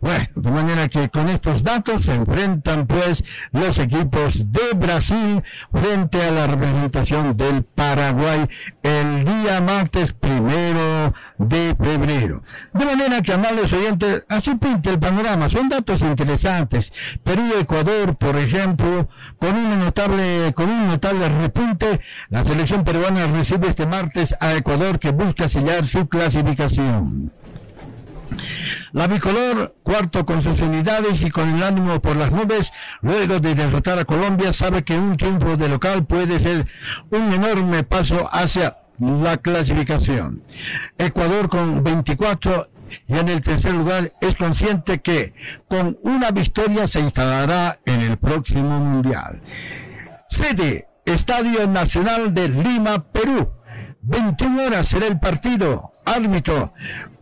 Bueno, 0.00 0.26
de 0.34 0.50
manera 0.50 0.88
que 0.88 1.08
con 1.08 1.28
estos 1.28 1.62
datos 1.62 2.02
se 2.02 2.14
enfrentan 2.14 2.86
pues 2.86 3.24
los 3.52 3.78
equipos 3.78 4.52
de 4.52 4.74
Brasil 4.76 5.42
frente 5.72 6.22
a 6.22 6.30
la 6.30 6.46
representación 6.46 7.36
del 7.36 7.64
Paraguay 7.64 8.48
el 8.82 9.24
día 9.24 9.60
martes 9.60 10.12
primero 10.12 11.12
de 11.38 11.74
febrero. 11.76 12.42
De 12.72 12.84
manera 12.84 13.22
que, 13.22 13.32
amables 13.32 13.72
oyentes, 13.72 14.24
así 14.28 14.54
pinta 14.54 14.90
el 14.90 14.98
panorama. 14.98 15.48
Son 15.48 15.68
datos 15.68 16.02
interesantes. 16.02 16.92
Perú-Ecuador, 17.22 18.16
por 18.16 18.36
ejemplo, 18.36 19.08
con 19.38 19.54
un 19.54 19.78
notable, 19.78 20.52
con 20.54 20.68
un 20.68 20.86
notable 20.86 21.28
repunte 21.28 21.69
la 22.28 22.44
selección 22.44 22.84
peruana 22.84 23.26
recibe 23.26 23.68
este 23.68 23.86
martes 23.86 24.36
a 24.40 24.54
Ecuador 24.54 24.98
que 24.98 25.10
busca 25.10 25.48
sellar 25.48 25.84
su 25.84 26.08
clasificación. 26.08 27.32
La 28.92 29.06
bicolor, 29.06 29.76
cuarto 29.82 30.26
con 30.26 30.42
sus 30.42 30.60
unidades 30.60 31.22
y 31.22 31.30
con 31.30 31.48
el 31.48 31.62
ánimo 31.62 32.00
por 32.00 32.16
las 32.16 32.32
nubes, 32.32 32.72
luego 33.02 33.38
de 33.38 33.54
derrotar 33.54 33.98
a 33.98 34.04
Colombia, 34.04 34.52
sabe 34.52 34.82
que 34.82 34.98
un 34.98 35.16
triunfo 35.16 35.56
de 35.56 35.68
local 35.68 36.04
puede 36.06 36.38
ser 36.38 36.66
un 37.10 37.32
enorme 37.32 37.84
paso 37.84 38.28
hacia 38.32 38.78
la 38.98 39.36
clasificación. 39.36 40.42
Ecuador 40.98 41.48
con 41.48 41.82
24 41.82 42.70
y 43.06 43.16
en 43.16 43.28
el 43.28 43.40
tercer 43.40 43.74
lugar 43.74 44.12
es 44.20 44.34
consciente 44.34 45.00
que 45.00 45.32
con 45.68 45.96
una 46.02 46.30
victoria 46.32 46.86
se 46.86 47.00
instalará 47.00 47.78
en 47.84 48.00
el 48.00 48.18
próximo 48.18 48.80
mundial. 48.80 49.40
Sede 50.28 50.89
Estadio 51.04 51.66
Nacional 51.66 52.32
de 52.34 52.48
Lima, 52.48 53.10
Perú. 53.12 53.52
21 54.02 54.64
horas 54.64 54.88
será 54.88 55.06
el 55.06 55.18
partido. 55.18 55.92
Árbitro 56.04 56.72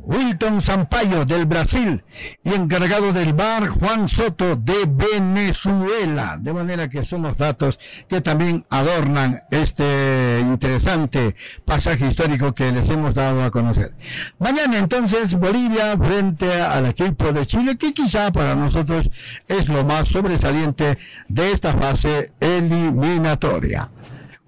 Wilton 0.09 0.63
Sampaio 0.63 1.27
del 1.27 1.45
Brasil 1.45 2.03
y 2.43 2.55
encargado 2.55 3.13
del 3.13 3.35
bar 3.35 3.69
Juan 3.69 4.09
Soto 4.09 4.57
de 4.57 4.87
Venezuela. 4.89 6.39
De 6.41 6.55
manera 6.55 6.89
que 6.89 7.05
son 7.05 7.23
los 7.23 7.37
datos 7.37 7.79
que 8.09 8.23
también 8.23 8.65
adornan 8.71 9.43
este 9.51 10.41
interesante 10.41 11.37
pasaje 11.67 12.07
histórico 12.07 12.55
que 12.55 12.73
les 12.73 12.89
hemos 12.89 13.15
dado 13.15 13.45
a 13.45 13.51
conocer. 13.51 13.95
Mañana 14.39 14.79
entonces 14.79 15.35
Bolivia 15.35 15.95
frente 15.99 16.59
al 16.59 16.87
equipo 16.87 17.31
de 17.31 17.45
Chile, 17.45 17.77
que 17.77 17.93
quizá 17.93 18.33
para 18.33 18.55
nosotros 18.55 19.11
es 19.47 19.69
lo 19.69 19.85
más 19.85 20.09
sobresaliente 20.09 20.97
de 21.29 21.53
esta 21.53 21.75
fase 21.75 22.33
eliminatoria. 22.41 23.91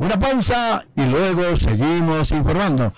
Una 0.00 0.18
pausa 0.18 0.82
y 0.96 1.04
luego 1.04 1.58
seguimos 1.58 2.30
informando. 2.30 2.94